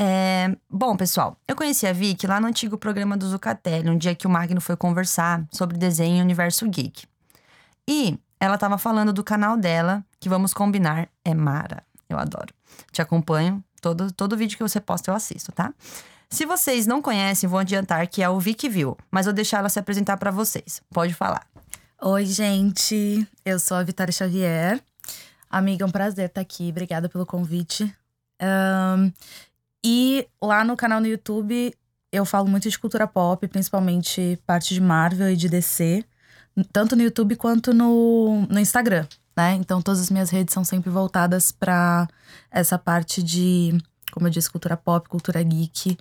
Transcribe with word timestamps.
É, 0.00 0.56
bom, 0.70 0.96
pessoal, 0.96 1.36
eu 1.48 1.56
conheci 1.56 1.86
a 1.86 1.92
Vicky 1.92 2.26
lá 2.26 2.40
no 2.40 2.46
antigo 2.46 2.78
programa 2.78 3.16
do 3.16 3.28
Zucatelli, 3.28 3.90
um 3.90 3.98
dia 3.98 4.14
que 4.14 4.26
o 4.26 4.30
Magno 4.30 4.60
foi 4.60 4.76
conversar 4.76 5.44
sobre 5.50 5.76
desenho 5.76 6.18
e 6.18 6.22
universo 6.22 6.68
geek. 6.68 7.04
E 7.88 8.18
ela 8.38 8.54
estava 8.54 8.78
falando 8.78 9.12
do 9.12 9.24
canal 9.24 9.56
dela, 9.56 10.04
que 10.20 10.28
vamos 10.28 10.54
combinar, 10.54 11.08
é 11.24 11.34
Mara. 11.34 11.82
Eu 12.08 12.16
adoro. 12.16 12.54
Te 12.92 13.02
acompanho, 13.02 13.62
todo, 13.80 14.12
todo 14.12 14.36
vídeo 14.36 14.56
que 14.56 14.62
você 14.62 14.80
posta 14.80 15.10
eu 15.10 15.14
assisto, 15.14 15.50
tá? 15.50 15.74
Se 16.30 16.44
vocês 16.44 16.86
não 16.86 17.00
conhecem, 17.00 17.48
vou 17.48 17.58
adiantar 17.58 18.06
que 18.06 18.22
é 18.22 18.28
o 18.28 18.38
Vicky 18.38 18.68
View, 18.68 18.96
mas 19.10 19.24
vou 19.24 19.32
deixar 19.32 19.58
ela 19.58 19.68
se 19.68 19.78
apresentar 19.78 20.18
para 20.18 20.30
vocês. 20.30 20.82
Pode 20.90 21.14
falar. 21.14 21.46
Oi, 22.02 22.26
gente. 22.26 23.26
Eu 23.44 23.58
sou 23.58 23.76
a 23.76 23.82
Vitória 23.82 24.12
Xavier. 24.12 24.80
Amiga, 25.50 25.84
é 25.84 25.86
um 25.86 25.90
prazer 25.90 26.26
estar 26.26 26.42
aqui. 26.42 26.68
Obrigada 26.68 27.08
pelo 27.08 27.24
convite. 27.24 27.84
Um, 28.40 29.10
e 29.82 30.28
lá 30.40 30.62
no 30.64 30.76
canal 30.76 31.00
no 31.00 31.06
YouTube 31.06 31.74
eu 32.12 32.24
falo 32.24 32.48
muito 32.48 32.68
de 32.68 32.78
cultura 32.78 33.06
pop, 33.06 33.46
principalmente 33.48 34.38
parte 34.46 34.74
de 34.74 34.80
Marvel 34.80 35.30
e 35.30 35.36
de 35.36 35.48
DC, 35.48 36.04
tanto 36.72 36.94
no 36.94 37.02
YouTube 37.02 37.36
quanto 37.36 37.74
no, 37.74 38.46
no 38.48 38.58
Instagram, 38.58 39.06
né? 39.36 39.54
Então 39.54 39.82
todas 39.82 40.00
as 40.00 40.10
minhas 40.10 40.30
redes 40.30 40.54
são 40.54 40.64
sempre 40.64 40.90
voltadas 40.90 41.52
para 41.52 42.08
essa 42.50 42.78
parte 42.78 43.22
de, 43.22 43.76
como 44.12 44.26
eu 44.26 44.30
disse, 44.30 44.50
cultura 44.50 44.76
pop, 44.76 45.08
cultura 45.08 45.42
geek. 45.42 45.96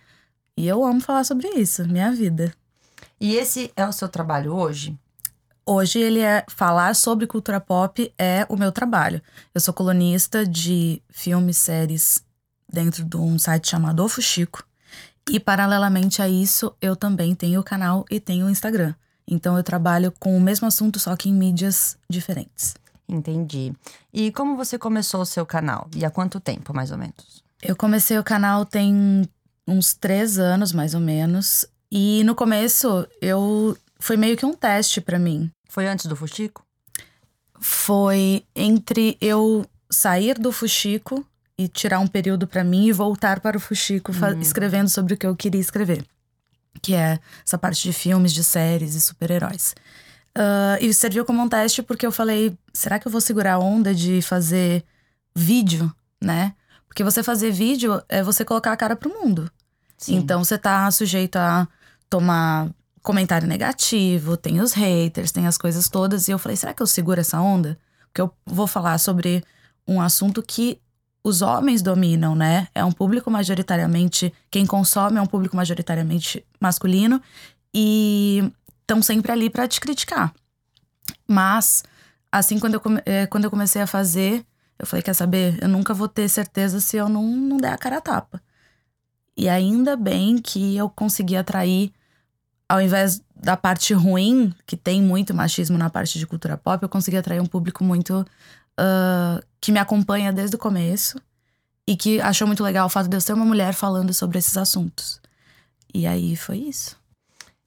E 0.57 0.67
eu 0.67 0.83
amo 0.83 0.99
falar 0.99 1.23
sobre 1.23 1.47
isso, 1.49 1.87
minha 1.87 2.11
vida. 2.11 2.51
E 3.21 3.35
esse 3.35 3.71
é 3.75 3.85
o 3.85 3.91
seu 3.91 4.09
trabalho 4.09 4.55
hoje? 4.55 4.97
Hoje 5.63 5.99
ele 5.99 6.19
é 6.19 6.43
falar 6.49 6.95
sobre 6.95 7.27
cultura 7.27 7.61
pop 7.61 8.11
é 8.17 8.43
o 8.49 8.57
meu 8.57 8.71
trabalho. 8.71 9.21
Eu 9.53 9.61
sou 9.61 9.71
colunista 9.71 10.47
de 10.47 10.99
filmes, 11.09 11.57
séries 11.57 12.23
dentro 12.67 13.03
de 13.03 13.17
um 13.17 13.37
site 13.37 13.69
chamado 13.69 14.03
O 14.03 14.09
Fuxico. 14.09 14.63
E 15.29 15.39
paralelamente 15.39 16.23
a 16.23 16.27
isso, 16.27 16.73
eu 16.81 16.95
também 16.95 17.35
tenho 17.35 17.59
o 17.59 17.63
canal 17.63 18.03
e 18.09 18.19
tenho 18.19 18.47
o 18.47 18.49
Instagram. 18.49 18.95
Então 19.27 19.57
eu 19.57 19.63
trabalho 19.63 20.11
com 20.19 20.35
o 20.35 20.41
mesmo 20.41 20.65
assunto, 20.65 20.99
só 20.99 21.15
que 21.15 21.29
em 21.29 21.33
mídias 21.33 21.97
diferentes. 22.09 22.73
Entendi. 23.07 23.73
E 24.11 24.31
como 24.31 24.57
você 24.57 24.79
começou 24.79 25.21
o 25.21 25.25
seu 25.25 25.45
canal? 25.45 25.87
E 25.95 26.03
há 26.03 26.09
quanto 26.09 26.39
tempo, 26.39 26.73
mais 26.73 26.91
ou 26.91 26.97
menos? 26.97 27.43
Eu 27.61 27.75
comecei 27.75 28.17
o 28.17 28.23
canal 28.23 28.65
tem 28.65 29.27
uns 29.67 29.93
três 29.93 30.39
anos, 30.39 30.71
mais 30.71 30.93
ou 30.93 30.99
menos. 30.99 31.65
E 31.91 32.23
no 32.23 32.33
começo, 32.33 33.07
eu 33.21 33.77
foi 33.99 34.17
meio 34.17 34.37
que 34.37 34.45
um 34.45 34.53
teste 34.53 35.01
para 35.01 35.19
mim. 35.19 35.51
Foi 35.69 35.87
antes 35.87 36.05
do 36.05 36.15
Fuxico? 36.15 36.65
Foi 37.59 38.43
entre 38.55 39.17
eu 39.19 39.65
sair 39.89 40.37
do 40.37 40.51
Fuxico 40.51 41.25
e 41.57 41.67
tirar 41.67 41.99
um 41.99 42.07
período 42.07 42.47
para 42.47 42.63
mim 42.63 42.87
e 42.87 42.91
voltar 42.91 43.39
para 43.39 43.57
o 43.57 43.59
Fuxico 43.59 44.11
uhum. 44.11 44.39
escrevendo 44.39 44.89
sobre 44.89 45.15
o 45.15 45.17
que 45.17 45.25
eu 45.25 45.35
queria 45.35 45.59
escrever. 45.59 46.05
Que 46.81 46.93
é 46.93 47.19
essa 47.45 47.57
parte 47.57 47.81
de 47.81 47.91
filmes, 47.91 48.31
de 48.31 48.43
séries 48.43 48.93
e 48.93 49.01
super-heróis. 49.01 49.73
Uh, 50.37 50.77
e 50.79 50.93
serviu 50.93 51.25
como 51.25 51.41
um 51.41 51.49
teste 51.49 51.81
porque 51.81 52.05
eu 52.05 52.11
falei: 52.11 52.55
será 52.71 52.99
que 52.99 53.07
eu 53.07 53.11
vou 53.11 53.19
segurar 53.19 53.53
a 53.53 53.59
onda 53.59 53.93
de 53.95 54.21
fazer 54.21 54.85
vídeo, 55.35 55.91
né? 56.21 56.53
Porque 56.87 57.03
você 57.03 57.23
fazer 57.23 57.51
vídeo 57.51 58.01
é 58.07 58.21
você 58.21 58.45
colocar 58.45 58.71
a 58.71 58.77
cara 58.77 58.95
pro 58.95 59.09
mundo. 59.09 59.51
Sim. 59.97 60.15
Então 60.15 60.43
você 60.43 60.57
tá 60.57 60.89
sujeito 60.91 61.37
a 61.37 61.67
tomar 62.09 62.69
comentário 63.01 63.47
negativo, 63.47 64.35
tem 64.35 64.59
os 64.59 64.73
haters, 64.73 65.31
tem 65.31 65.47
as 65.47 65.57
coisas 65.57 65.89
todas. 65.89 66.27
E 66.27 66.31
eu 66.31 66.39
falei: 66.39 66.55
será 66.55 66.73
que 66.73 66.81
eu 66.81 66.87
seguro 66.87 67.19
essa 67.19 67.39
onda? 67.39 67.77
Porque 68.07 68.21
eu 68.21 68.31
vou 68.45 68.67
falar 68.67 68.97
sobre 68.97 69.43
um 69.87 70.01
assunto 70.01 70.43
que 70.43 70.79
os 71.23 71.41
homens 71.41 71.81
dominam, 71.81 72.35
né? 72.35 72.67
É 72.73 72.83
um 72.83 72.91
público 72.91 73.29
majoritariamente. 73.31 74.33
Quem 74.51 74.65
consome 74.65 75.17
é 75.17 75.21
um 75.21 75.25
público 75.25 75.55
majoritariamente 75.55 76.45
masculino 76.59 77.21
e 77.73 78.51
estão 78.81 79.01
sempre 79.01 79.31
ali 79.31 79.49
para 79.49 79.67
te 79.67 79.79
criticar. 79.79 80.33
Mas, 81.27 81.83
assim, 82.31 82.59
quando 82.59 82.75
eu, 82.75 82.81
é, 83.05 83.25
quando 83.27 83.45
eu 83.45 83.49
comecei 83.49 83.81
a 83.81 83.87
fazer, 83.87 84.45
eu 84.77 84.85
falei: 84.85 85.01
quer 85.01 85.13
saber? 85.13 85.57
Eu 85.61 85.67
nunca 85.67 85.93
vou 85.93 86.07
ter 86.07 86.27
certeza 86.29 86.79
se 86.79 86.97
eu 86.97 87.09
não, 87.09 87.23
não 87.23 87.57
der 87.57 87.73
a 87.73 87.77
cara 87.77 87.97
a 87.97 88.01
tapa. 88.01 88.41
E 89.37 89.47
ainda 89.47 89.95
bem 89.95 90.39
que 90.39 90.75
eu 90.75 90.89
consegui 90.89 91.35
atrair, 91.35 91.93
ao 92.67 92.81
invés 92.81 93.21
da 93.35 93.55
parte 93.55 93.93
ruim, 93.93 94.51
que 94.65 94.75
tem 94.75 95.01
muito 95.01 95.33
machismo 95.33 95.77
na 95.77 95.89
parte 95.89 96.17
de 96.17 96.25
cultura 96.25 96.57
pop, 96.57 96.81
eu 96.81 96.89
consegui 96.89 97.17
atrair 97.17 97.39
um 97.39 97.45
público 97.45 97.83
muito 97.83 98.25
uh, 98.79 99.45
que 99.61 99.71
me 99.71 99.79
acompanha 99.79 100.33
desde 100.33 100.55
o 100.55 100.59
começo 100.59 101.21
e 101.85 101.95
que 101.95 102.19
achou 102.19 102.47
muito 102.47 102.63
legal 102.63 102.87
o 102.87 102.89
fato 102.89 103.07
de 103.07 103.15
eu 103.15 103.21
ser 103.21 103.33
uma 103.33 103.45
mulher 103.45 103.73
falando 103.73 104.11
sobre 104.11 104.39
esses 104.39 104.57
assuntos. 104.57 105.21
E 105.93 106.07
aí 106.07 106.35
foi 106.35 106.57
isso. 106.57 106.97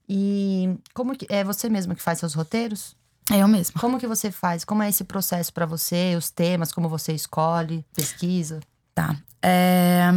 E 0.08 0.76
como 0.92 1.16
que 1.16 1.26
é 1.30 1.44
você 1.44 1.68
mesma 1.68 1.94
que 1.94 2.02
faz 2.02 2.18
seus 2.18 2.34
roteiros? 2.34 2.96
É 3.30 3.38
eu 3.38 3.48
mesma. 3.48 3.80
Como 3.80 3.98
que 3.98 4.08
você 4.08 4.32
faz? 4.32 4.64
Como 4.64 4.82
é 4.82 4.88
esse 4.88 5.04
processo 5.04 5.52
para 5.52 5.64
você? 5.64 6.16
Os 6.16 6.30
temas, 6.30 6.72
como 6.72 6.88
você 6.88 7.12
escolhe, 7.12 7.84
pesquisa? 7.94 8.58
Tá. 8.92 9.16
É, 9.40 10.12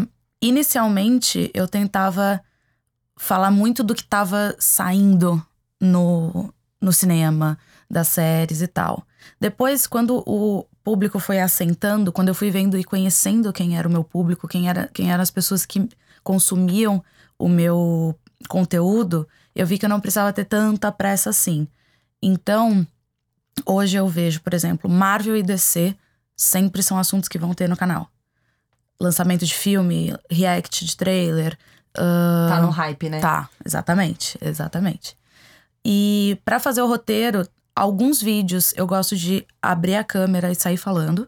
inicialmente 0.48 1.50
eu 1.54 1.68
tentava 1.68 2.42
falar 3.16 3.50
muito 3.50 3.84
do 3.84 3.96
que 3.96 4.02
estava 4.02 4.56
saindo 4.60 5.42
no, 5.80 6.54
no 6.82 6.92
cinema, 6.92 7.58
das 7.90 8.10
séries 8.10 8.62
e 8.62 8.68
tal. 8.68 9.06
Depois, 9.40 9.88
quando 9.88 10.22
o 10.26 10.66
público 10.84 11.20
foi 11.20 11.40
assentando, 11.40 12.12
quando 12.12 12.28
eu 12.28 12.36
fui 12.36 12.52
vendo 12.52 12.78
e 12.78 12.84
conhecendo 12.84 13.54
quem 13.54 13.78
era 13.78 13.88
o 13.88 13.92
meu 13.92 14.04
público, 14.04 14.48
quem, 14.48 14.68
era, 14.68 14.90
quem 14.94 15.12
eram 15.12 15.22
as 15.22 15.32
pessoas 15.32 15.66
que 15.66 15.88
consumiam 16.24 17.04
o 17.40 17.48
meu 17.48 18.18
conteúdo, 18.50 19.28
eu 19.56 19.66
vi 19.66 19.78
que 19.78 19.86
eu 19.86 19.90
não 19.90 20.02
precisava 20.02 20.34
ter 20.34 20.46
tanta 20.46 20.92
pressa 20.92 21.30
assim. 21.30 21.68
Então, 22.22 22.86
hoje 23.66 23.96
eu 23.96 24.08
vejo, 24.08 24.42
por 24.42 24.54
exemplo, 24.54 24.90
Marvel 24.90 25.38
e 25.38 25.44
DC 25.44 25.96
sempre 26.36 26.84
são 26.84 26.98
assuntos 26.98 27.30
que 27.30 27.38
vão 27.38 27.54
ter 27.54 27.70
no 27.70 27.78
canal. 27.78 28.10
Lançamento 29.04 29.46
de 29.46 29.54
filme, 29.54 30.16
react 30.32 30.86
de 30.86 30.96
trailer. 30.96 31.58
Uh, 31.98 32.48
tá 32.48 32.62
no 32.62 32.70
hype, 32.70 33.10
né? 33.10 33.20
Tá, 33.20 33.50
exatamente, 33.66 34.38
exatamente. 34.42 35.18
E 35.84 36.40
para 36.46 36.58
fazer 36.58 36.82
o 36.82 36.88
roteiro, 36.88 37.46
alguns 37.76 38.22
vídeos 38.22 38.74
eu 38.78 38.88
gosto 38.88 39.18
de 39.18 39.46
abrir 39.62 39.96
a 39.96 40.06
câmera 40.06 40.50
e 40.50 40.56
sair 40.56 40.78
falando. 40.78 41.28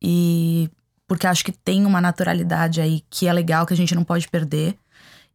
E 0.00 0.70
porque 1.08 1.26
acho 1.26 1.44
que 1.44 1.50
tem 1.50 1.84
uma 1.84 2.00
naturalidade 2.00 2.80
aí 2.80 3.02
que 3.10 3.26
é 3.26 3.32
legal, 3.32 3.66
que 3.66 3.74
a 3.74 3.76
gente 3.76 3.96
não 3.96 4.04
pode 4.04 4.28
perder. 4.28 4.78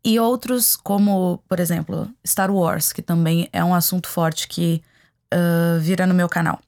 E 0.06 0.18
outros, 0.22 0.78
como, 0.78 1.44
por 1.50 1.60
exemplo, 1.60 2.10
Star 2.26 2.50
Wars, 2.50 2.94
que 2.94 3.02
também 3.02 3.50
é 3.52 3.62
um 3.62 3.76
assunto 3.76 4.08
forte 4.08 4.48
que 4.48 4.82
uh, 5.34 5.80
vira 5.82 6.08
no 6.08 6.14
meu 6.14 6.30
canal. 6.30 6.62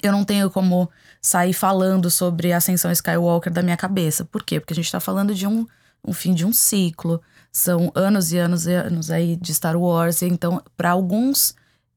Eu 0.00 0.12
não 0.12 0.24
tenho 0.24 0.48
como 0.48 0.88
sair 1.22 1.52
falando 1.52 2.10
sobre 2.10 2.52
a 2.52 2.56
ascensão 2.56 2.90
Skywalker 2.90 3.52
da 3.52 3.62
minha 3.62 3.76
cabeça. 3.76 4.24
Por 4.24 4.42
quê? 4.42 4.58
Porque 4.58 4.72
a 4.72 4.76
gente 4.76 4.90
tá 4.90 4.98
falando 4.98 5.34
de 5.34 5.46
um, 5.46 5.66
um 6.06 6.12
fim 6.12 6.34
de 6.34 6.44
um 6.44 6.52
ciclo. 6.52 7.22
São 7.52 7.92
anos 7.94 8.32
e 8.32 8.38
anos 8.38 8.66
e 8.66 8.72
anos 8.72 9.10
aí 9.10 9.36
de 9.36 9.54
Star 9.54 9.76
Wars. 9.76 10.22
Então, 10.22 10.60
para 10.76 10.90
alguns 10.90 11.54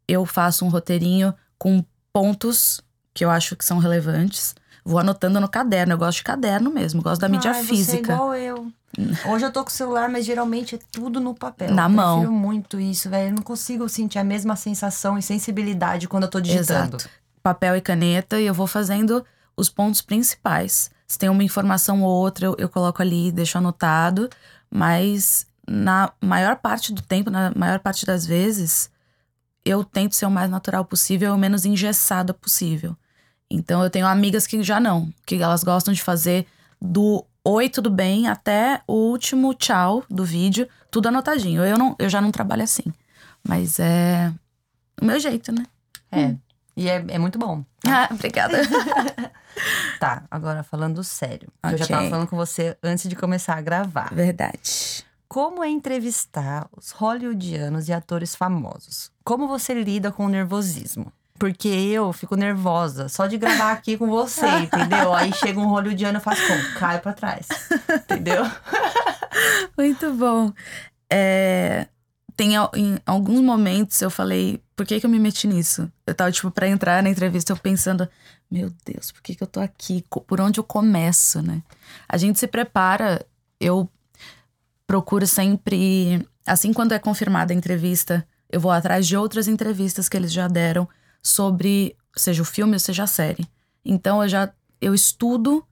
eu 0.08 0.26
faço 0.26 0.64
um 0.64 0.70
roteirinho 0.70 1.34
com 1.58 1.84
pontos 2.14 2.82
que 3.14 3.26
eu 3.26 3.32
acho 3.32 3.56
que 3.56 3.66
são 3.66 3.80
relevantes. 3.80 4.54
Vou 4.84 5.00
anotando 5.00 5.40
no 5.42 5.50
caderno. 5.50 5.94
Eu 5.94 5.98
gosto 5.98 6.18
de 6.18 6.24
caderno 6.24 6.70
mesmo, 6.70 7.02
gosto 7.02 7.22
da 7.22 7.28
mídia 7.28 7.52
Ai, 7.52 7.64
física. 7.64 8.06
Você 8.06 8.12
é 8.12 8.16
igual 8.16 8.36
eu. 8.36 8.72
Hoje 9.28 9.46
eu 9.46 9.52
tô 9.52 9.64
com 9.64 9.70
o 9.70 9.74
celular, 9.74 10.08
mas 10.08 10.26
geralmente 10.26 10.76
é 10.76 10.80
tudo 10.92 11.20
no 11.20 11.34
papel. 11.34 11.74
Na 11.74 11.86
eu 11.86 11.90
mão. 11.90 12.24
Eu 12.24 12.32
muito 12.32 12.80
isso, 12.80 13.10
velho. 13.10 13.30
Eu 13.30 13.36
não 13.36 13.44
consigo 13.44 13.90
sentir 13.90 14.20
a 14.20 14.24
mesma 14.24 14.56
sensação 14.56 15.18
e 15.18 15.24
sensibilidade 15.24 16.08
quando 16.08 16.24
eu 16.24 16.30
tô 16.30 16.40
digitando. 16.40 16.98
Exato. 16.98 17.10
Papel 17.46 17.76
e 17.76 17.82
caneta 17.82 18.42
e 18.42 18.48
eu 18.48 18.56
vou 18.56 18.66
fazendo 18.66 19.24
os 19.56 19.70
pontos 19.70 20.02
principais. 20.02 20.90
Se 21.06 21.20
tem 21.20 21.30
uma 21.30 21.44
informação 21.44 22.02
ou 22.02 22.10
outra, 22.10 22.48
eu, 22.48 22.56
eu 22.58 22.68
coloco 22.68 23.04
ali, 23.04 23.32
deixo 23.32 23.60
anotado. 23.60 24.28
Mas 24.68 25.46
na 25.68 26.12
maior 26.20 26.56
parte 26.56 26.92
do 26.92 27.04
tempo, 27.04 27.30
na 27.30 27.52
maior 27.56 27.78
parte 27.78 28.04
das 28.04 28.26
vezes, 28.26 28.90
eu 29.64 29.84
tento 29.84 30.16
ser 30.16 30.26
o 30.26 30.32
mais 30.32 30.50
natural 30.50 30.84
possível 30.86 31.30
e 31.30 31.36
o 31.36 31.38
menos 31.38 31.66
engessada 31.66 32.34
possível. 32.34 32.98
Então 33.48 33.84
eu 33.84 33.92
tenho 33.92 34.08
amigas 34.08 34.48
que 34.48 34.64
já 34.64 34.80
não, 34.80 35.14
que 35.24 35.36
elas 35.36 35.64
gostam 35.64 35.94
de 35.94 36.02
fazer 36.02 36.48
do 36.82 37.24
oi, 37.44 37.70
tudo 37.70 37.92
bem, 37.92 38.28
até 38.28 38.82
o 38.88 38.94
último 39.12 39.54
tchau 39.54 40.04
do 40.10 40.26
vídeo, 40.26 40.68
tudo 40.90 41.10
anotadinho. 41.10 41.64
Eu, 41.64 41.78
não, 41.78 41.96
eu 42.00 42.10
já 42.10 42.20
não 42.20 42.32
trabalho 42.32 42.64
assim. 42.64 42.92
Mas 43.48 43.80
é 43.80 44.34
o 45.00 45.06
meu 45.06 45.20
jeito, 45.20 45.52
né? 45.52 45.64
É. 46.12 46.26
Hum. 46.26 46.40
E 46.76 46.90
é, 46.90 47.04
é 47.08 47.18
muito 47.18 47.40
bom. 47.40 47.64
Tá? 47.80 48.08
Ah, 48.10 48.14
obrigada. 48.14 48.58
tá, 50.00 50.24
agora 50.30 50.64
falando 50.64 51.04
sério. 51.04 51.48
Okay. 51.64 51.74
Eu 51.74 51.78
já 51.78 51.88
tava 51.88 52.10
falando 52.10 52.28
com 52.28 52.36
você 52.36 52.78
antes 52.84 53.08
de 53.08 53.16
começar 53.16 53.56
a 53.56 53.62
gravar. 53.62 54.14
Verdade. 54.14 55.06
Como 55.28 55.64
é 55.64 55.70
entrevistar 55.70 56.68
os 56.76 56.92
hollywoodianos 56.92 57.88
e 57.88 57.94
atores 57.94 58.36
famosos? 58.36 59.12
Como 59.24 59.48
você 59.48 59.74
lida 59.74 60.12
com 60.12 60.26
o 60.26 60.30
nervosismo? 60.30 61.12
Porque 61.38 61.68
eu 61.68 62.14
fico 62.14 62.36
nervosa 62.36 63.10
só 63.10 63.28
de 63.28 63.38
gravar 63.38 63.72
aqui 63.72 63.98
com 63.98 64.08
você, 64.08 64.48
entendeu? 64.60 65.14
Aí 65.14 65.34
chega 65.34 65.60
um 65.60 65.68
hollywoodiano 65.68 66.18
e 66.18 66.20
eu 66.20 66.22
faço 66.22 66.42
como? 66.48 66.80
Caio 66.80 67.02
pra 67.02 67.14
trás. 67.14 67.48
Entendeu? 68.04 68.44
Muito 69.78 70.14
bom. 70.14 70.54
É, 71.10 71.88
tem 72.36 72.56
em 72.76 73.00
alguns 73.06 73.42
momentos 73.42 74.02
eu 74.02 74.10
falei, 74.10 74.62
por 74.76 74.86
que, 74.86 75.00
que 75.00 75.06
eu 75.06 75.10
me 75.10 75.20
meti 75.20 75.48
nisso? 75.48 75.92
Eu 76.06 76.14
tava, 76.14 76.32
tipo, 76.32 76.52
pra 76.52 76.68
entrar 76.68 77.02
na 77.02 77.10
entrevista, 77.10 77.54
eu 77.54 77.58
pensando, 77.58 78.08
meu 78.52 78.72
Deus, 78.86 79.12
por 79.12 79.22
que, 79.22 79.36
que 79.36 79.44
eu 79.44 79.48
tô 79.48 79.60
aqui? 79.60 80.04
Por 80.28 80.42
onde 80.42 80.60
eu 80.60 80.64
começo, 80.64 81.42
né? 81.42 81.64
A 82.08 82.18
gente 82.18 82.40
se 82.40 82.48
prepara, 82.48 83.26
eu 83.60 83.90
procuro 84.86 85.26
sempre, 85.26 86.28
assim 86.46 86.74
quando 86.74 86.92
é 86.92 87.00
confirmada 87.00 87.54
a 87.54 87.56
entrevista, 87.56 88.28
eu 88.50 88.60
vou 88.60 88.72
atrás 88.72 89.08
de 89.08 89.18
outras 89.18 89.48
entrevistas 89.48 90.08
que 90.10 90.18
eles 90.18 90.32
já 90.32 90.48
deram 90.48 90.88
sobre, 91.22 91.96
seja 92.16 92.42
o 92.42 92.46
filme 92.46 92.74
ou 92.74 92.80
seja 92.80 93.04
a 93.04 93.08
série. 93.08 93.48
Então 93.84 94.22
eu 94.22 94.30
já 94.30 94.52
eu 94.82 94.94
estudo 94.94 95.66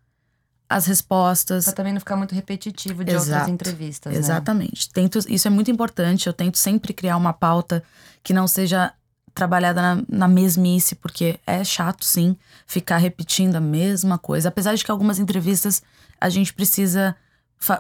as 0.74 0.88
respostas. 0.88 1.66
Pra 1.66 1.74
também 1.74 1.94
não 1.94 2.00
ficar 2.00 2.16
muito 2.16 2.34
repetitivo 2.34 3.04
de 3.04 3.12
Exato. 3.12 3.30
outras 3.30 3.48
entrevistas. 3.48 4.14
Né? 4.14 4.20
Exatamente. 4.20 4.88
Né? 4.88 4.92
Tento, 4.94 5.20
isso 5.30 5.48
é 5.48 5.52
muito 5.52 5.70
importante. 5.70 6.28
Eu 6.28 6.34
tento 6.34 6.58
sempre 6.58 6.94
criar 6.94 7.16
uma 7.16 7.32
pauta 7.32 7.84
que 8.24 8.34
não 8.34 8.48
seja 8.48 8.92
trabalhada 9.36 9.82
na, 9.82 10.04
na 10.10 10.28
mesmice, 10.28 10.96
porque 10.96 11.40
é 11.46 11.64
chato, 11.64 12.06
sim, 12.06 12.36
ficar 12.66 12.98
repetindo 12.98 13.56
a 13.56 13.60
mesma 13.62 14.18
coisa. 14.18 14.50
Apesar 14.50 14.76
de 14.76 14.84
que 14.84 14.92
algumas 14.92 15.20
entrevistas 15.20 15.82
a 16.20 16.30
gente 16.30 16.54
precisa 16.54 17.16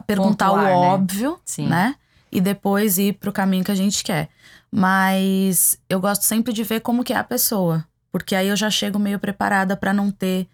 perguntar 0.05 0.49
Pontuar, 0.49 0.65
o 0.65 0.81
né? 0.81 0.87
óbvio, 0.87 1.39
sim. 1.43 1.67
né? 1.67 1.95
E 2.31 2.39
depois 2.41 2.97
ir 2.97 3.13
pro 3.13 3.31
caminho 3.31 3.63
que 3.63 3.71
a 3.71 3.75
gente 3.75 4.03
quer. 4.03 4.29
Mas 4.71 5.77
eu 5.89 5.99
gosto 5.99 6.23
sempre 6.23 6.53
de 6.53 6.63
ver 6.63 6.79
como 6.81 7.03
que 7.03 7.13
é 7.13 7.17
a 7.17 7.23
pessoa. 7.23 7.85
Porque 8.11 8.35
aí 8.35 8.47
eu 8.47 8.55
já 8.55 8.69
chego 8.69 8.99
meio 8.99 9.19
preparada 9.19 9.75
para 9.75 9.93
não 9.93 10.11
ter 10.11 10.47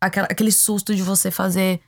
aquela, 0.00 0.26
aquele 0.30 0.52
susto 0.52 0.94
de 0.94 1.02
você 1.02 1.30
fazer, 1.30 1.80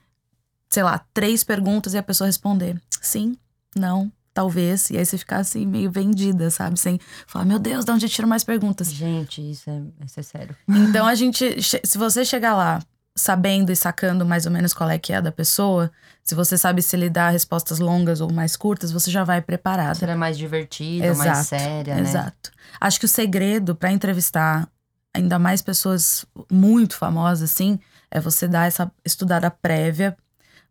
sei 0.68 0.82
lá, 0.82 1.04
três 1.12 1.44
perguntas 1.44 1.94
e 1.94 1.98
a 1.98 2.02
pessoa 2.02 2.26
responder 2.26 2.80
sim, 3.00 3.36
não, 3.74 4.12
talvez. 4.32 4.90
E 4.90 4.98
aí 4.98 5.04
você 5.04 5.16
ficar 5.16 5.38
assim, 5.38 5.66
meio 5.66 5.90
vendida, 5.90 6.50
sabe? 6.50 6.78
Sem 6.78 7.00
falar, 7.26 7.44
meu 7.44 7.58
Deus, 7.58 7.84
de 7.84 7.90
onde 7.90 8.06
eu 8.06 8.10
tiro 8.10 8.28
mais 8.28 8.44
perguntas? 8.44 8.92
Gente, 8.92 9.50
isso 9.50 9.70
é, 9.70 9.82
isso 10.04 10.20
é 10.20 10.22
sério. 10.22 10.56
Então 10.68 11.06
a 11.06 11.14
gente, 11.14 11.56
se 11.62 11.98
você 11.98 12.24
chegar 12.24 12.54
lá 12.54 12.80
sabendo 13.14 13.70
e 13.70 13.76
sacando 13.76 14.24
mais 14.24 14.46
ou 14.46 14.52
menos 14.52 14.72
qual 14.72 14.88
é 14.88 14.98
que 14.98 15.12
é 15.12 15.20
da 15.20 15.32
pessoa, 15.32 15.90
se 16.22 16.34
você 16.34 16.56
sabe 16.56 16.80
se 16.80 16.96
lhe 16.96 17.10
dá 17.10 17.28
respostas 17.28 17.78
longas 17.78 18.20
ou 18.20 18.32
mais 18.32 18.56
curtas, 18.56 18.92
você 18.92 19.10
já 19.10 19.24
vai 19.24 19.42
preparado. 19.42 19.96
Será 19.96 20.16
mais 20.16 20.38
divertido, 20.38 21.16
mais 21.16 21.46
séria, 21.46 21.96
né? 21.96 22.00
Exato. 22.02 22.50
Acho 22.80 23.00
que 23.00 23.06
o 23.06 23.08
segredo 23.08 23.74
para 23.74 23.90
entrevistar 23.90 24.68
ainda 25.12 25.38
mais 25.38 25.60
pessoas 25.60 26.24
muito 26.50 26.96
famosas 26.96 27.50
assim, 27.50 27.80
é 28.10 28.20
você 28.20 28.48
dar 28.48 28.66
essa 28.66 28.90
estudada 29.04 29.50
prévia 29.50 30.16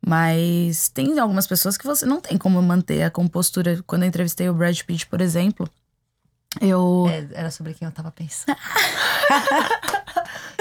mas 0.06 0.90
tem 0.90 1.20
algumas 1.20 1.46
pessoas 1.46 1.78
que 1.78 1.86
você 1.86 2.06
não 2.06 2.22
tem 2.22 2.38
como 2.38 2.62
manter 2.62 3.04
a 3.04 3.12
compostura. 3.12 3.84
Quando 3.86 4.04
eu 4.04 4.08
entrevistei 4.08 4.50
o 4.50 4.54
Brad 4.54 4.80
Pitt, 4.82 5.06
por 5.08 5.20
exemplo, 5.20 5.70
eu. 6.62 7.06
É, 7.10 7.28
era 7.34 7.52
sobre 7.52 7.74
quem 7.74 7.86
eu 7.86 7.92
tava 7.92 8.12
pensando. 8.12 8.58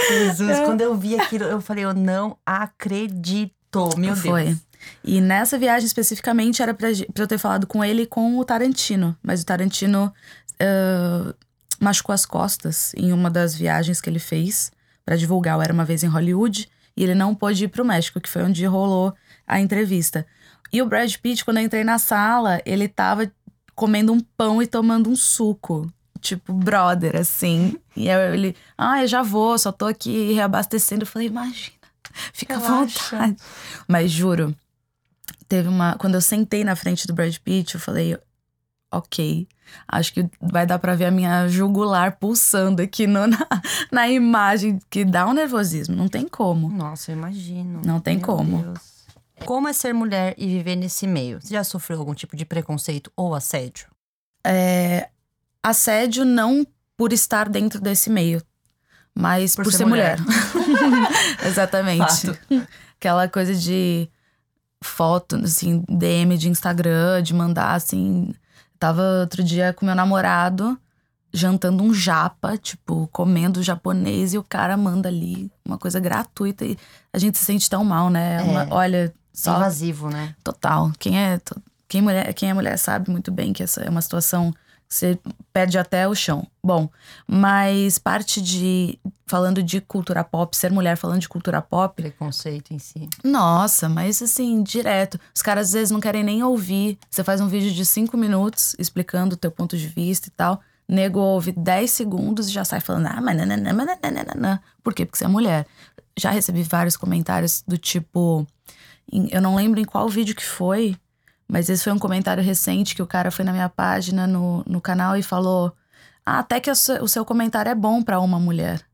Jesus, 0.09 0.59
quando 0.61 0.81
eu 0.81 0.97
vi 0.97 1.19
aquilo, 1.19 1.45
eu 1.45 1.61
falei, 1.61 1.85
eu 1.85 1.95
não 1.95 2.37
acredito. 2.45 3.53
Meu 3.97 4.15
Deus. 4.15 4.21
Foi. 4.21 4.57
E 5.05 5.21
nessa 5.21 5.59
viagem 5.59 5.87
especificamente 5.87 6.63
era 6.63 6.73
pra, 6.73 6.89
pra, 7.13 7.25
eu 7.25 7.29
ter 7.29 7.39
falado 7.39 7.67
com 7.67 7.85
ele 7.85 8.03
e 8.03 8.07
com 8.07 8.39
o 8.39 8.45
Tarantino. 8.45 9.17
Mas 9.23 9.43
o 9.43 9.47
Tarantino 9.47 10.13
uh, 10.55 11.35
machucou 11.81 12.13
as 12.13 12.25
costas 12.25 12.93
em 12.97 13.13
uma 13.13 13.31
das 13.31 13.55
viagens 13.55 14.01
que 14.01 14.09
ele 14.09 14.19
fez 14.19 14.73
para 15.09 15.17
divulgar 15.17 15.57
o 15.57 15.63
Era 15.63 15.73
Uma 15.73 15.87
Vez 15.87 16.05
em 16.05 16.07
Hollywood. 16.07 16.69
E 16.95 17.03
ele 17.03 17.15
não 17.15 17.35
pôde 17.35 17.65
ir 17.65 17.69
pro 17.69 17.83
México, 17.83 18.21
que 18.21 18.29
foi 18.29 18.43
onde 18.43 18.63
rolou 18.67 19.15
a 19.47 19.59
entrevista. 19.59 20.27
E 20.71 20.83
o 20.83 20.87
Brad 20.87 21.11
Pitt, 21.17 21.47
quando 21.47 21.57
eu 21.57 21.63
entrei 21.63 21.83
na 21.83 21.99
sala, 21.99 22.61
ele 22.67 22.87
tava 22.87 23.33
comendo 23.75 24.13
um 24.13 24.21
pão 24.21 24.63
e 24.63 24.67
tomando 24.67 25.09
um 25.09 25.17
suco. 25.17 25.91
Tipo, 26.21 26.53
brother, 26.53 27.17
assim. 27.17 27.79
E 27.97 28.11
aí 28.11 28.35
ele, 28.35 28.57
ah, 28.77 29.01
eu 29.01 29.09
já 29.09 29.23
vou, 29.23 29.59
só 29.59 29.73
tô 29.73 29.87
aqui 29.87 30.35
reabastecendo. 30.35 31.05
Eu 31.05 31.07
falei, 31.07 31.29
imagina, 31.29 31.79
fica 32.35 32.57
à 32.57 32.59
vontade. 32.59 33.37
Mas 33.89 34.11
juro, 34.11 34.55
teve 35.49 35.71
uma. 35.71 35.95
Quando 35.95 36.17
eu 36.17 36.21
sentei 36.21 36.65
na 36.65 36.77
frente 36.77 37.07
do 37.07 37.15
Brad 37.15 37.35
Pitt, 37.39 37.77
eu 37.77 37.81
falei, 37.81 38.19
ok. 38.91 39.47
Acho 39.87 40.15
que 40.15 40.29
vai 40.41 40.67
dar 40.67 40.79
pra 40.79 40.95
ver 40.95 41.07
a 41.07 41.11
minha 41.11 41.49
jugular 41.49 42.17
pulsando 42.19 42.83
aqui 42.83 43.07
no, 43.07 43.27
na, 43.27 43.47
na 43.93 44.09
imagem, 44.09 44.79
que 44.89 45.05
dá 45.05 45.27
um 45.27 45.33
nervosismo. 45.33 45.95
Não 45.95 46.09
tem 46.09 46.27
como. 46.27 46.69
Nossa, 46.69 47.13
eu 47.13 47.17
imagino. 47.17 47.83
Não 47.85 48.01
tem 48.01 48.17
Meu 48.17 48.27
como. 48.27 48.63
Deus. 48.63 48.99
Como 49.45 49.69
é 49.69 49.73
ser 49.73 49.93
mulher 49.93 50.35
e 50.37 50.47
viver 50.47 50.77
nesse 50.77 51.07
meio? 51.07 51.41
Você 51.41 51.55
já 51.55 51.63
sofreu 51.63 51.99
algum 51.99 52.15
tipo 52.15 52.37
de 52.37 52.45
preconceito 52.45 53.13
ou 53.17 53.35
assédio? 53.35 53.87
É, 54.45 55.09
assédio 55.63 56.25
não 56.25 56.67
por 56.97 57.13
estar 57.13 57.49
dentro 57.49 57.81
desse 57.81 58.11
meio, 58.11 58.43
mas 59.15 59.55
por, 59.55 59.65
por 59.65 59.71
ser, 59.71 59.79
ser, 59.79 59.85
mulher. 59.85 60.19
mulher. 60.21 61.09
Exatamente. 61.47 62.27
Fato. 62.27 62.39
Aquela 62.97 63.29
coisa 63.29 63.55
de 63.55 64.11
foto, 64.83 65.37
assim, 65.37 65.85
DM 65.89 66.37
de 66.37 66.49
Instagram, 66.49 67.23
de 67.23 67.35
mandar 67.35 67.75
assim. 67.75 68.33
Tava 68.79 69.03
outro 69.21 69.43
dia 69.43 69.73
com 69.73 69.85
meu 69.85 69.95
namorado 69.95 70.79
jantando 71.33 71.85
um 71.85 71.93
japa, 71.93 72.57
tipo, 72.57 73.09
comendo 73.13 73.63
japonês, 73.63 74.33
e 74.33 74.39
o 74.39 74.43
cara 74.43 74.77
manda 74.77 75.09
ali 75.09 75.51
uma 75.65 75.77
coisa 75.77 76.01
gratuita 76.01 76.65
e 76.65 76.77
a 77.13 77.19
gente 77.19 77.39
se 77.39 77.45
sente 77.45 77.69
tão 77.69 77.85
mal, 77.85 78.09
né? 78.09 78.37
É. 78.37 78.43
Uma, 78.43 78.67
olha, 78.71 79.13
só. 79.33 79.57
Invasivo, 79.57 80.09
né? 80.09 80.35
Total. 80.43 80.91
Quem 80.99 81.19
é, 81.19 81.41
quem, 81.87 82.03
mulher, 82.03 82.33
quem 82.35 82.51
é 82.51 82.55
mulher 82.55 82.77
sabe 82.79 83.11
muito 83.11 83.31
bem 83.31 83.53
que 83.53 83.63
essa 83.63 83.83
é 83.83 83.91
uma 83.91 84.01
situação 84.01 84.55
você 84.89 85.19
perde 85.53 85.77
até 85.77 86.09
o 86.09 86.15
chão. 86.15 86.47
Bom, 86.65 86.89
mas 87.27 87.99
parte 87.99 88.41
de. 88.41 88.99
Falando 89.27 89.63
de 89.63 89.83
cultura 89.83 90.25
pop, 90.25 90.57
ser 90.57 90.71
mulher 90.71 90.97
falando 90.97 91.21
de 91.21 91.29
cultura 91.29 91.61
pop. 91.61 92.01
Preconceito 92.01 92.73
em 92.73 92.79
si. 92.79 93.07
Nossa, 93.23 93.87
mas 93.87 94.23
assim, 94.23 94.63
direto. 94.63 95.21
Os 95.35 95.43
caras 95.43 95.67
às 95.67 95.73
vezes 95.75 95.91
não 95.91 96.01
querem 96.01 96.25
nem 96.25 96.43
ouvir. 96.43 96.99
Você 97.11 97.23
faz 97.23 97.39
um 97.39 97.47
vídeo 97.47 97.71
de 97.71 97.85
cinco 97.85 98.17
minutos 98.17 98.75
explicando 98.79 99.35
o 99.35 99.39
teu 99.39 99.51
ponto 99.51 99.77
de 99.77 99.87
vista 99.87 100.29
e 100.29 100.31
tal. 100.31 100.63
Nego 100.89 101.21
ouve 101.21 101.53
10 101.53 101.91
segundos 101.91 102.49
e 102.49 102.53
já 102.53 102.65
sai 102.65 102.81
falando, 102.81 103.09
ah, 103.09 103.21
mas 103.21 103.37
nananã, 103.37 103.75
nananã. 103.75 104.59
Por 104.83 104.95
quê? 104.95 105.05
Porque 105.05 105.19
você 105.19 105.27
é 105.27 105.29
mulher. 105.29 105.67
Já 106.19 106.31
recebi 106.31 106.63
vários 106.63 106.97
comentários 106.97 107.63
do 107.69 107.77
tipo. 107.77 108.47
Eu 109.31 109.43
não 109.43 109.55
lembro 109.55 109.79
em 109.79 109.85
qual 109.85 110.09
vídeo 110.09 110.35
que 110.35 110.45
foi, 110.45 110.97
mas 111.49 111.71
esse 111.71 111.83
foi 111.83 111.93
um 111.93 111.99
comentário 111.99 112.45
recente 112.45 112.95
que 112.95 113.03
o 113.03 113.07
cara 113.07 113.31
foi 113.31 113.45
na 113.45 113.53
minha 113.53 113.71
página 113.71 114.27
no, 114.27 114.63
no 114.67 114.81
canal 114.83 115.17
e 115.17 115.23
falou: 115.23 115.75
Ah, 116.25 116.41
até 116.41 116.61
que 116.61 116.71
o 116.71 116.75
seu, 116.75 117.25
comentário 117.25 117.71
é 117.71 117.75
bom 117.75 118.03
para 118.03 118.21
uma 118.21 118.39
mulher. 118.39 118.85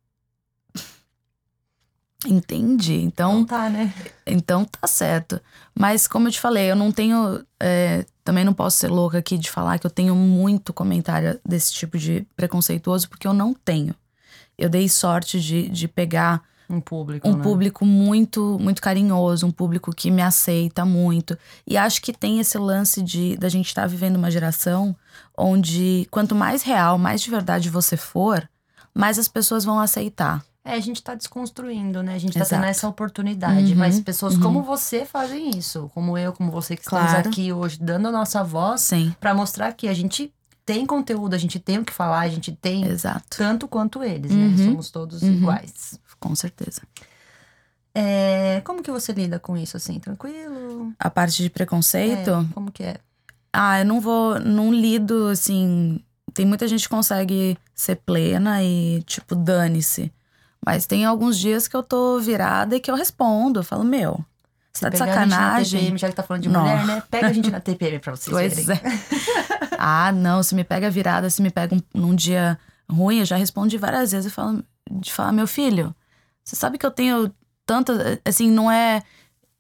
Entende? 2.25 2.95
Então. 2.95 3.41
Não 3.41 3.45
tá, 3.45 3.69
né? 3.69 3.93
Então 4.25 4.65
tá 4.65 4.87
certo. 4.87 5.41
Mas, 5.75 6.07
como 6.07 6.29
eu 6.29 6.33
te 6.33 6.41
falei, 6.41 6.71
eu 6.71 6.77
não 6.77 6.93
tenho. 6.93 7.45
É, 7.59 8.07
também 8.23 8.45
não 8.45 8.55
posso 8.55 8.77
ser 8.77 8.89
louca 8.89 9.19
aqui 9.19 9.37
de 9.37 9.51
falar 9.51 9.81
que 9.81 9.87
eu 9.87 9.91
tenho 9.91 10.15
muito 10.15 10.73
comentário 10.73 11.41
desse 11.45 11.73
tipo 11.73 11.99
de 11.99 12.25
preconceituoso, 12.37 13.09
porque 13.09 13.27
eu 13.27 13.35
não 13.35 13.53
tenho. 13.53 13.95
Eu 14.57 14.69
dei 14.69 14.89
sorte 14.89 15.41
de, 15.41 15.69
de 15.69 15.89
pegar 15.89 16.41
um 16.69 16.81
público, 16.81 17.29
um 17.29 17.37
né? 17.37 17.43
público 17.43 17.85
muito 17.85 18.59
muito 18.61 18.81
carinhoso, 18.81 19.47
um 19.47 19.51
público 19.51 19.95
que 19.95 20.11
me 20.11 20.23
aceita 20.23 20.85
muito. 20.85 21.37
E 21.67 21.77
acho 21.77 22.01
que 22.01 22.13
tem 22.13 22.41
esse 22.41 22.59
lance 22.59 23.03
de 23.03 23.37
da 23.37 23.49
gente 23.49 23.67
estar 23.67 23.83
tá 23.83 23.89
vivendo 23.89 24.17
uma 24.17 24.31
geração 24.31 24.97
onde 25.37 26.07
quanto 26.11 26.35
mais 26.35 26.63
real, 26.63 26.99
mais 26.99 27.21
de 27.21 27.31
verdade 27.31 27.69
você 27.69 27.97
for, 27.97 28.49
mais 28.95 29.19
as 29.19 29.29
pessoas 29.29 29.65
vão 29.65 29.79
aceitar. 29.79 30.45
É, 30.65 30.73
a 30.73 30.81
gente 30.81 31.03
tá 31.03 31.15
desconstruindo, 31.15 32.03
né? 32.03 32.15
A 32.15 32.19
gente 32.19 32.37
Exato. 32.37 32.51
tá 32.51 32.57
tendo 32.57 32.67
essa 32.67 32.89
oportunidade. 32.89 33.73
Uhum, 33.73 33.79
mas 33.79 34.01
pessoas 34.01 34.35
uhum. 34.35 34.41
como 34.41 34.63
você 34.63 35.05
fazem 35.05 35.51
isso. 35.51 35.91
Como 35.93 36.17
eu, 36.17 36.33
como 36.33 36.51
você 36.51 36.75
que 36.75 36.85
claro. 36.85 37.05
estamos 37.07 37.27
aqui 37.27 37.53
hoje, 37.53 37.79
dando 37.79 38.09
a 38.09 38.11
nossa 38.11 38.43
voz 38.43 38.91
para 39.21 39.35
mostrar 39.35 39.73
que 39.73 39.87
a 39.87 39.93
gente 39.93 40.33
tem 40.65 40.87
conteúdo, 40.87 41.35
a 41.35 41.39
gente 41.39 41.59
tem 41.59 41.79
o 41.79 41.85
que 41.85 41.93
falar, 41.93 42.21
a 42.21 42.29
gente 42.29 42.51
tem 42.53 42.87
Exato. 42.87 43.37
tanto 43.37 43.69
quanto 43.69 44.03
eles, 44.03 44.31
né? 44.31 44.47
Uhum. 44.47 44.57
Somos 44.57 44.91
todos 44.91 45.21
uhum. 45.21 45.33
iguais. 45.33 46.01
Com 46.25 46.35
certeza. 46.35 46.83
É, 47.95 48.61
como 48.65 48.83
que 48.83 48.91
você 48.91 49.13
lida 49.13 49.39
com 49.39 49.57
isso, 49.57 49.77
assim? 49.77 49.99
Tranquilo? 50.01 50.93
A 50.99 51.09
parte 51.11 51.43
de 51.43 51.51
preconceito? 51.51 52.31
É, 52.31 52.53
como 52.53 52.73
que 52.73 52.83
é? 52.83 52.97
Ah, 53.53 53.79
eu 53.81 53.85
não 53.85 54.01
vou. 54.01 54.41
Não 54.41 54.73
lido, 54.73 55.29
assim. 55.29 56.01
Tem 56.33 56.45
muita 56.45 56.67
gente 56.67 56.83
que 56.83 56.89
consegue 56.89 57.57
ser 57.75 57.97
plena 57.97 58.63
e, 58.65 59.03
tipo, 59.05 59.37
dane-se. 59.37 60.13
Mas 60.67 60.87
tem 60.87 61.05
alguns 61.05 61.39
dias 61.39 61.69
que 61.69 61.77
eu 61.77 61.83
tô 61.83 62.19
virada 62.19 62.75
e 62.75 62.81
que 62.81 62.91
eu 62.91 62.97
respondo. 62.97 63.61
Eu 63.61 63.65
falo, 63.65 63.85
meu, 63.85 64.25
Você 64.73 64.81
tá 64.87 64.89
de 64.89 64.97
sacanagem. 64.99 65.79
TPM, 65.81 65.99
já 65.99 66.09
que 66.09 66.17
tá 66.17 66.23
falando 66.25 66.43
de 66.43 66.49
Não. 66.49 66.63
mulher, 66.63 66.85
né? 66.87 67.03
Pega 67.09 67.29
a 67.29 67.33
gente 67.33 67.51
na 67.51 67.61
TPM 67.61 68.01
pra 68.01 68.17
vocês 68.17 68.35
Pois 68.35 68.65
verem. 68.67 68.83
é. 68.83 69.77
ah, 69.79 70.11
não, 70.11 70.43
se 70.43 70.55
me 70.55 70.65
pega 70.65 70.91
virada, 70.91 71.31
se 71.31 71.41
me 71.43 71.51
pega 71.51 71.77
um- 71.77 71.83
num 71.95 72.15
dia 72.15 72.59
ruim, 72.91 73.19
eu 73.21 73.25
já 73.25 73.37
respondi 73.37 73.77
várias 73.79 74.11
vezes 74.11 74.33
e 74.33 74.35
falo, 74.35 74.65
de 74.91 75.13
falar, 75.13 75.31
meu 75.33 75.47
filho, 75.47 75.95
você 76.45 76.55
sabe 76.57 76.79
que 76.79 76.85
eu 76.87 76.91
tenho 76.91 77.33
tanta. 77.67 78.21
Assim, 78.25 78.51
não 78.51 78.71
é. 78.71 79.03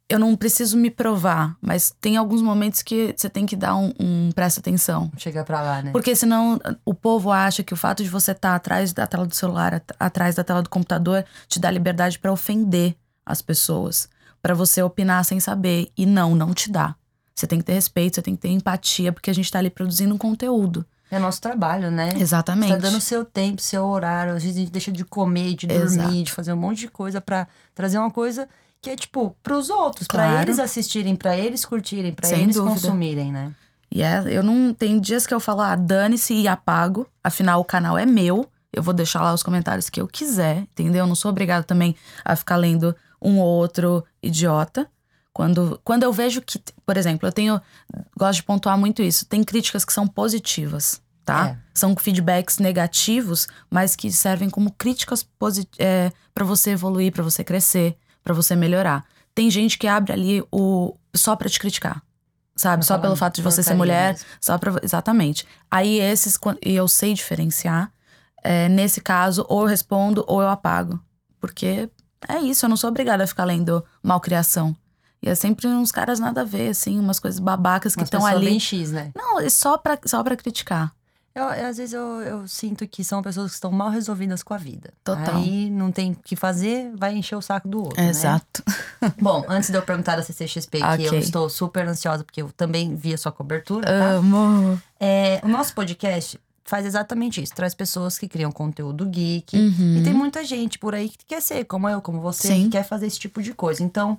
Eu 0.06 0.18
não 0.18 0.36
preciso 0.36 0.76
me 0.76 0.90
provar, 0.90 1.56
mas 1.62 1.90
tem 1.98 2.18
alguns 2.18 2.42
momentos 2.42 2.82
que 2.82 3.14
você 3.16 3.28
tem 3.30 3.46
que 3.46 3.56
dar 3.56 3.74
um, 3.74 3.90
um 3.98 4.30
presta 4.32 4.60
atenção. 4.60 5.10
Chegar 5.16 5.44
pra 5.44 5.62
lá, 5.62 5.80
né? 5.82 5.92
Porque 5.92 6.14
senão 6.14 6.60
o 6.84 6.92
povo 6.92 7.32
acha 7.32 7.62
que 7.62 7.72
o 7.72 7.76
fato 7.76 8.02
de 8.04 8.10
você 8.10 8.32
estar 8.32 8.54
atrás 8.54 8.92
da 8.92 9.06
tela 9.06 9.26
do 9.26 9.34
celular, 9.34 9.72
at- 9.74 9.96
atrás 9.98 10.34
da 10.34 10.44
tela 10.44 10.62
do 10.62 10.68
computador, 10.68 11.24
te 11.48 11.58
dá 11.58 11.70
liberdade 11.70 12.18
pra 12.18 12.30
ofender 12.30 12.94
as 13.24 13.40
pessoas, 13.40 14.08
Pra 14.42 14.52
você 14.52 14.82
opinar 14.82 15.24
sem 15.24 15.40
saber. 15.40 15.90
E 15.96 16.04
não, 16.04 16.34
não 16.34 16.52
te 16.52 16.70
dá. 16.70 16.94
Você 17.34 17.46
tem 17.46 17.58
que 17.60 17.64
ter 17.64 17.72
respeito, 17.72 18.16
você 18.16 18.22
tem 18.22 18.36
que 18.36 18.42
ter 18.42 18.50
empatia, 18.50 19.10
porque 19.10 19.30
a 19.30 19.34
gente 19.34 19.50
tá 19.50 19.58
ali 19.58 19.70
produzindo 19.70 20.14
um 20.14 20.18
conteúdo. 20.18 20.84
É 21.14 21.18
nosso 21.18 21.40
trabalho, 21.40 21.90
né? 21.90 22.10
Exatamente. 22.16 22.68
Você 22.72 22.76
tá 22.76 22.88
dando 22.88 23.00
seu 23.00 23.24
tempo, 23.24 23.60
seu 23.62 23.84
horário. 23.86 24.34
Às 24.34 24.42
vezes 24.42 24.56
a 24.56 24.60
gente 24.60 24.72
deixa 24.72 24.90
de 24.92 25.04
comer, 25.04 25.54
de 25.54 25.66
dormir, 25.66 25.84
Exato. 25.84 26.22
de 26.24 26.32
fazer 26.32 26.52
um 26.52 26.56
monte 26.56 26.78
de 26.80 26.88
coisa 26.88 27.20
pra 27.20 27.46
trazer 27.74 27.98
uma 27.98 28.10
coisa 28.10 28.48
que 28.82 28.90
é 28.90 28.96
tipo 28.96 29.34
pros 29.42 29.70
outros, 29.70 30.06
pra 30.06 30.24
Claro. 30.28 30.42
eles 30.42 30.58
assistirem, 30.58 31.16
pra 31.16 31.36
eles 31.36 31.64
curtirem, 31.64 32.12
pra 32.12 32.28
Sem 32.28 32.42
eles 32.42 32.56
dúvida. 32.56 32.74
consumirem, 32.74 33.32
né? 33.32 33.52
E 33.90 34.02
é, 34.02 34.22
eu 34.26 34.42
não. 34.42 34.74
Tem 34.74 34.98
dias 35.00 35.26
que 35.26 35.32
eu 35.32 35.38
falo, 35.40 35.60
ah, 35.60 35.76
dane-se 35.76 36.34
e 36.34 36.48
apago. 36.48 37.06
Afinal, 37.22 37.60
o 37.60 37.64
canal 37.64 37.96
é 37.96 38.04
meu. 38.04 38.46
Eu 38.72 38.82
vou 38.82 38.92
deixar 38.92 39.22
lá 39.22 39.32
os 39.32 39.42
comentários 39.42 39.88
que 39.88 40.00
eu 40.00 40.08
quiser, 40.08 40.58
entendeu? 40.72 41.04
Eu 41.04 41.06
não 41.06 41.14
sou 41.14 41.30
obrigada 41.30 41.62
também 41.62 41.94
a 42.24 42.34
ficar 42.34 42.56
lendo 42.56 42.94
um 43.22 43.38
ou 43.38 43.46
outro 43.46 44.04
idiota. 44.20 44.88
Quando, 45.32 45.80
quando 45.84 46.02
eu 46.04 46.12
vejo 46.12 46.40
que, 46.42 46.60
por 46.84 46.96
exemplo, 46.96 47.28
eu 47.28 47.32
tenho. 47.32 47.60
Gosto 48.18 48.36
de 48.40 48.42
pontuar 48.44 48.76
muito 48.76 49.00
isso. 49.02 49.26
Tem 49.26 49.42
críticas 49.44 49.84
que 49.84 49.92
são 49.92 50.06
positivas, 50.06 51.00
tá? 51.24 51.48
É. 51.48 51.58
São 51.72 51.96
feedbacks 51.96 52.58
negativos, 52.58 53.48
mas 53.70 53.96
que 53.96 54.10
servem 54.12 54.50
como 54.50 54.70
críticas 54.72 55.26
é, 55.78 56.12
para 56.32 56.44
você 56.44 56.70
evoluir, 56.70 57.12
pra 57.12 57.22
você 57.22 57.42
crescer, 57.42 57.96
pra 58.22 58.34
você 58.34 58.54
melhorar. 58.54 59.04
Tem 59.34 59.50
gente 59.50 59.76
que 59.78 59.88
abre 59.88 60.12
ali 60.12 60.44
o 60.52 60.94
só 61.14 61.34
pra 61.34 61.48
te 61.48 61.58
criticar. 61.58 62.02
Sabe? 62.56 62.84
Pra 62.84 62.86
só 62.86 62.98
pelo 62.98 63.16
fato 63.16 63.34
de 63.34 63.42
você 63.42 63.62
ser 63.64 63.74
mulher, 63.74 64.12
mesmo. 64.12 64.26
só 64.40 64.56
pra, 64.56 64.74
exatamente. 64.82 65.44
Aí 65.68 65.98
esses, 65.98 66.38
e 66.64 66.74
eu 66.74 66.86
sei 66.86 67.12
diferenciar. 67.12 67.90
é, 68.44 68.68
nesse 68.68 69.00
caso, 69.00 69.44
ou 69.48 69.62
eu 69.62 69.66
respondo 69.66 70.22
ou 70.28 70.42
eu 70.42 70.48
apago. 70.48 71.00
Porque 71.40 71.90
é 72.28 72.38
isso, 72.40 72.66
eu 72.66 72.68
não 72.68 72.76
sou 72.76 72.90
obrigada 72.90 73.24
a 73.24 73.26
ficar 73.26 73.44
lendo 73.44 73.82
malcriação. 74.02 74.76
E 75.22 75.28
é 75.28 75.34
sempre 75.34 75.66
uns 75.66 75.90
caras 75.90 76.20
nada 76.20 76.42
a 76.42 76.44
ver, 76.44 76.68
assim, 76.68 76.98
umas 76.98 77.18
coisas 77.18 77.40
babacas 77.40 77.96
que 77.96 78.02
estão 78.02 78.24
ali. 78.26 78.44
bem 78.44 78.60
X, 78.60 78.92
né? 78.92 79.10
Não, 79.16 79.40
é 79.40 79.48
só 79.48 79.78
pra, 79.78 79.98
só 80.04 80.22
pra 80.22 80.36
criticar. 80.36 80.92
Eu, 81.34 81.42
eu, 81.44 81.66
às 81.66 81.78
vezes 81.78 81.92
eu, 81.92 82.22
eu 82.22 82.46
sinto 82.46 82.86
que 82.86 83.02
são 83.02 83.20
pessoas 83.20 83.50
que 83.50 83.54
estão 83.54 83.72
mal 83.72 83.90
resolvidas 83.90 84.42
com 84.42 84.54
a 84.54 84.56
vida. 84.56 84.92
Total. 85.02 85.36
Aí 85.36 85.68
não 85.68 85.90
tem 85.90 86.12
o 86.12 86.16
que 86.16 86.36
fazer, 86.36 86.92
vai 86.94 87.12
encher 87.16 87.34
o 87.34 87.42
saco 87.42 87.66
do 87.66 87.82
outro. 87.82 88.00
né? 88.00 88.08
Exato. 88.08 88.62
Bom, 89.20 89.44
antes 89.48 89.68
de 89.68 89.76
eu 89.76 89.82
perguntar 89.82 90.14
da 90.14 90.22
CCXP, 90.22 90.78
que 90.96 91.04
eu 91.04 91.18
estou 91.18 91.50
super 91.50 91.88
ansiosa, 91.88 92.22
porque 92.22 92.40
eu 92.40 92.52
também 92.52 92.94
vi 92.94 93.12
a 93.12 93.18
sua 93.18 93.32
cobertura, 93.32 93.84
tá? 93.84 94.10
Amo. 94.12 94.80
É, 95.00 95.40
o 95.42 95.48
nosso 95.48 95.74
podcast 95.74 96.38
faz 96.64 96.86
exatamente 96.86 97.42
isso. 97.42 97.52
Traz 97.52 97.74
pessoas 97.74 98.16
que 98.16 98.28
criam 98.28 98.50
conteúdo 98.52 99.04
geek. 99.04 99.56
Uhum. 99.56 99.96
E 99.98 100.02
tem 100.02 100.14
muita 100.14 100.44
gente 100.44 100.78
por 100.78 100.94
aí 100.94 101.08
que 101.08 101.24
quer 101.26 101.42
ser, 101.42 101.64
como 101.64 101.88
eu, 101.88 102.00
como 102.00 102.20
você, 102.20 102.48
Sim. 102.48 102.64
que 102.64 102.70
quer 102.70 102.84
fazer 102.84 103.06
esse 103.06 103.18
tipo 103.18 103.42
de 103.42 103.52
coisa. 103.52 103.82
Então, 103.82 104.18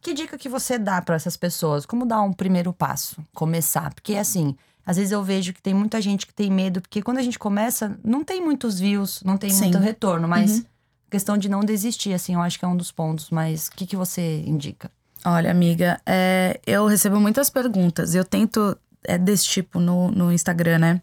que 0.00 0.12
dica 0.12 0.36
que 0.36 0.48
você 0.48 0.78
dá 0.78 1.00
para 1.00 1.14
essas 1.14 1.36
pessoas? 1.36 1.86
Como 1.86 2.04
dar 2.04 2.20
um 2.22 2.32
primeiro 2.32 2.72
passo? 2.72 3.16
Começar? 3.34 3.94
Porque, 3.94 4.16
assim, 4.16 4.56
às 4.86 4.96
vezes 4.96 5.10
eu 5.10 5.22
vejo 5.22 5.52
que 5.52 5.60
tem 5.60 5.74
muita 5.74 6.00
gente 6.00 6.24
que 6.26 6.32
tem 6.32 6.48
medo, 6.50 6.80
porque 6.80 7.02
quando 7.02 7.18
a 7.18 7.22
gente 7.22 7.38
começa, 7.38 7.98
não 8.04 8.22
tem 8.22 8.40
muitos 8.40 8.78
views, 8.78 9.20
não 9.24 9.36
tem 9.36 9.50
Sim. 9.50 9.64
muito 9.64 9.78
retorno, 9.78 10.28
mas 10.28 10.58
Uhum. 10.58 10.64
questão 11.10 11.36
de 11.36 11.48
não 11.48 11.60
desistir, 11.60 12.12
assim, 12.14 12.34
eu 12.34 12.40
acho 12.40 12.56
que 12.58 12.64
é 12.64 12.68
um 12.68 12.76
dos 12.76 12.92
pontos. 12.92 13.28
Mas 13.30 13.66
o 13.66 13.72
que, 13.72 13.84
que 13.84 13.96
você 13.96 14.42
indica? 14.46 14.88
Olha, 15.24 15.50
amiga, 15.50 16.00
é, 16.06 16.60
eu 16.64 16.86
recebo 16.86 17.18
muitas 17.20 17.50
perguntas. 17.50 18.14
Eu 18.14 18.24
tento, 18.24 18.78
é 19.02 19.18
desse 19.18 19.44
tipo 19.46 19.80
no, 19.80 20.08
no 20.12 20.32
Instagram, 20.32 20.78
né? 20.78 21.02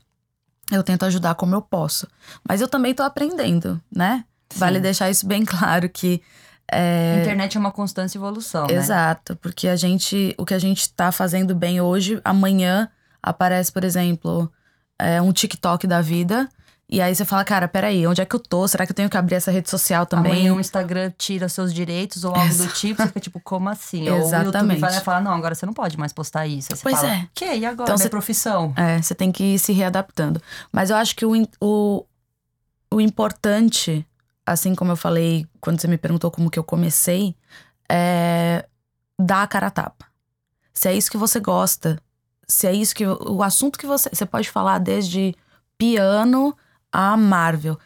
Eu 0.71 0.81
tento 0.81 1.03
ajudar 1.03 1.35
como 1.35 1.53
eu 1.53 1.61
posso. 1.61 2.07
Mas 2.47 2.61
eu 2.61 2.69
também 2.69 2.93
tô 2.93 3.03
aprendendo, 3.03 3.81
né? 3.93 4.23
Vale 4.55 4.77
Sim. 4.77 4.81
deixar 4.81 5.09
isso 5.09 5.27
bem 5.27 5.43
claro 5.43 5.89
que. 5.89 6.21
é, 6.71 7.15
A 7.17 7.21
internet 7.21 7.57
é 7.57 7.59
uma 7.59 7.71
constante 7.71 8.17
evolução, 8.17 8.65
né? 8.67 8.75
Exato, 8.75 9.35
porque 9.37 9.67
a 9.67 9.75
gente, 9.75 10.33
o 10.37 10.45
que 10.45 10.53
a 10.53 10.59
gente 10.59 10.89
tá 10.93 11.11
fazendo 11.11 11.53
bem 11.53 11.81
hoje, 11.81 12.21
amanhã 12.23 12.89
aparece, 13.23 13.71
por 13.71 13.83
exemplo, 13.83 14.51
é, 14.99 15.21
um 15.21 15.31
TikTok 15.31 15.87
da 15.87 16.01
vida. 16.01 16.49
E 16.89 17.01
aí 17.01 17.15
você 17.15 17.25
fala, 17.25 17.43
cara, 17.43 17.67
peraí, 17.67 18.05
onde 18.05 18.21
é 18.21 18.25
que 18.25 18.35
eu 18.35 18.39
tô? 18.39 18.67
Será 18.67 18.85
que 18.85 18.91
eu 18.91 18.95
tenho 18.95 19.09
que 19.09 19.17
abrir 19.17 19.35
essa 19.35 19.49
rede 19.49 19.69
social 19.69 20.05
também? 20.05 20.33
Amanhã 20.33 20.53
o 20.53 20.59
Instagram 20.59 21.11
tira 21.17 21.49
seus 21.49 21.73
direitos 21.73 22.23
ou 22.23 22.35
algo 22.35 22.53
do 22.53 22.67
tipo, 22.67 23.01
você 23.01 23.07
fica 23.07 23.19
tipo, 23.19 23.39
como 23.39 23.69
assim? 23.69 24.07
Ou 24.09 24.15
o 24.15 24.17
YouTube 24.19 24.27
Exatamente. 24.27 24.79
vai 24.79 24.91
lá 24.91 24.97
e 24.97 25.01
fala, 25.01 25.21
não, 25.21 25.31
agora 25.31 25.55
você 25.55 25.65
não 25.65 25.73
pode 25.73 25.97
mais 25.97 26.13
postar 26.13 26.45
isso. 26.45 26.67
Aí 26.71 26.77
você 26.77 26.83
Pois 26.83 26.99
fala, 26.99 27.13
é. 27.13 27.27
que? 27.33 27.45
E 27.45 27.65
agora? 27.65 27.89
Então 27.89 27.95
Minha 27.95 28.09
profissão. 28.09 28.73
É, 28.75 29.01
você 29.01 29.15
tem 29.15 29.31
que 29.31 29.43
ir 29.55 29.59
se 29.59 29.71
readaptando. 29.71 30.41
Mas 30.71 30.89
eu 30.89 30.97
acho 30.97 31.15
que 31.15 31.25
o, 31.25 31.31
o, 31.59 32.05
o 32.91 33.01
importante, 33.01 34.05
assim 34.45 34.75
como 34.75 34.91
eu 34.91 34.97
falei 34.97 35.47
quando 35.61 35.79
você 35.79 35.87
me 35.87 35.97
perguntou 35.97 36.29
como 36.29 36.51
que 36.51 36.59
eu 36.59 36.63
comecei, 36.63 37.35
é 37.89 38.65
dar 39.17 39.43
a 39.43 39.47
cara 39.47 39.67
a 39.67 39.71
tapa. 39.71 40.05
Se 40.73 40.89
é 40.89 40.93
isso 40.93 41.09
que 41.09 41.17
você 41.17 41.39
gosta, 41.39 41.99
se 42.47 42.67
é 42.67 42.73
isso 42.73 42.95
que. 42.95 43.05
O 43.05 43.41
assunto 43.43 43.77
que 43.77 43.85
você. 43.85 44.09
Você 44.11 44.25
pode 44.25 44.49
falar 44.49 44.79
desde 44.79 45.35
piano 45.77 46.55
a 46.91 47.17
Marvel. 47.17 47.77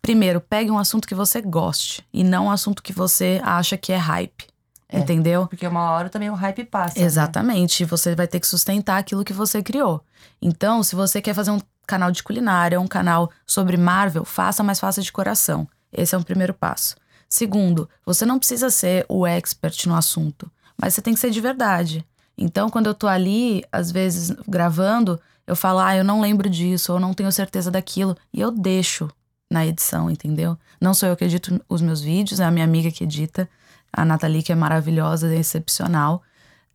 Primeiro, 0.00 0.40
pegue 0.40 0.70
um 0.70 0.78
assunto 0.78 1.06
que 1.06 1.14
você 1.14 1.40
goste 1.40 2.04
e 2.12 2.24
não 2.24 2.46
um 2.46 2.50
assunto 2.50 2.82
que 2.82 2.92
você 2.92 3.40
acha 3.44 3.76
que 3.76 3.92
é 3.92 3.96
hype. 3.96 4.46
É. 4.88 4.98
Entendeu? 4.98 5.46
Porque 5.46 5.66
uma 5.66 5.90
hora 5.92 6.10
também 6.10 6.28
o 6.28 6.34
hype 6.34 6.64
passa. 6.64 6.98
né? 6.98 7.06
Exatamente. 7.06 7.84
Você 7.84 8.14
vai 8.14 8.26
ter 8.26 8.40
que 8.40 8.46
sustentar 8.46 8.98
aquilo 8.98 9.24
que 9.24 9.32
você 9.32 9.62
criou. 9.62 10.04
Então, 10.40 10.82
se 10.82 10.94
você 10.94 11.22
quer 11.22 11.34
fazer 11.34 11.50
um 11.50 11.60
canal 11.86 12.10
de 12.10 12.22
culinária, 12.22 12.80
um 12.80 12.86
canal 12.86 13.30
sobre 13.46 13.76
Marvel, 13.76 14.24
faça, 14.24 14.62
mas 14.62 14.78
faça 14.78 15.00
de 15.00 15.10
coração. 15.10 15.66
Esse 15.92 16.14
é 16.14 16.18
um 16.18 16.22
primeiro 16.22 16.52
passo. 16.52 16.96
Segundo, 17.28 17.88
você 18.04 18.26
não 18.26 18.38
precisa 18.38 18.70
ser 18.70 19.06
o 19.08 19.26
expert 19.26 19.86
no 19.86 19.94
assunto, 19.94 20.50
mas 20.80 20.92
você 20.94 21.00
tem 21.00 21.14
que 21.14 21.20
ser 21.20 21.30
de 21.30 21.40
verdade. 21.40 22.04
Então, 22.42 22.68
quando 22.68 22.86
eu 22.86 22.94
tô 22.94 23.06
ali, 23.06 23.64
às 23.70 23.92
vezes 23.92 24.30
gravando, 24.48 25.20
eu 25.46 25.54
falo, 25.54 25.78
ah, 25.78 25.96
eu 25.96 26.02
não 26.02 26.20
lembro 26.20 26.50
disso, 26.50 26.92
ou 26.92 26.98
não 26.98 27.14
tenho 27.14 27.30
certeza 27.30 27.70
daquilo, 27.70 28.16
e 28.32 28.40
eu 28.40 28.50
deixo 28.50 29.08
na 29.48 29.64
edição, 29.64 30.10
entendeu? 30.10 30.58
Não 30.80 30.92
sou 30.92 31.08
eu 31.08 31.16
que 31.16 31.24
edito 31.24 31.60
os 31.68 31.80
meus 31.80 32.00
vídeos, 32.00 32.40
é 32.40 32.44
a 32.44 32.50
minha 32.50 32.64
amiga 32.64 32.90
que 32.90 33.04
edita, 33.04 33.48
a 33.92 34.04
Nathalie, 34.04 34.42
que 34.42 34.50
é 34.50 34.54
maravilhosa, 34.56 35.32
é 35.32 35.38
excepcional. 35.38 36.22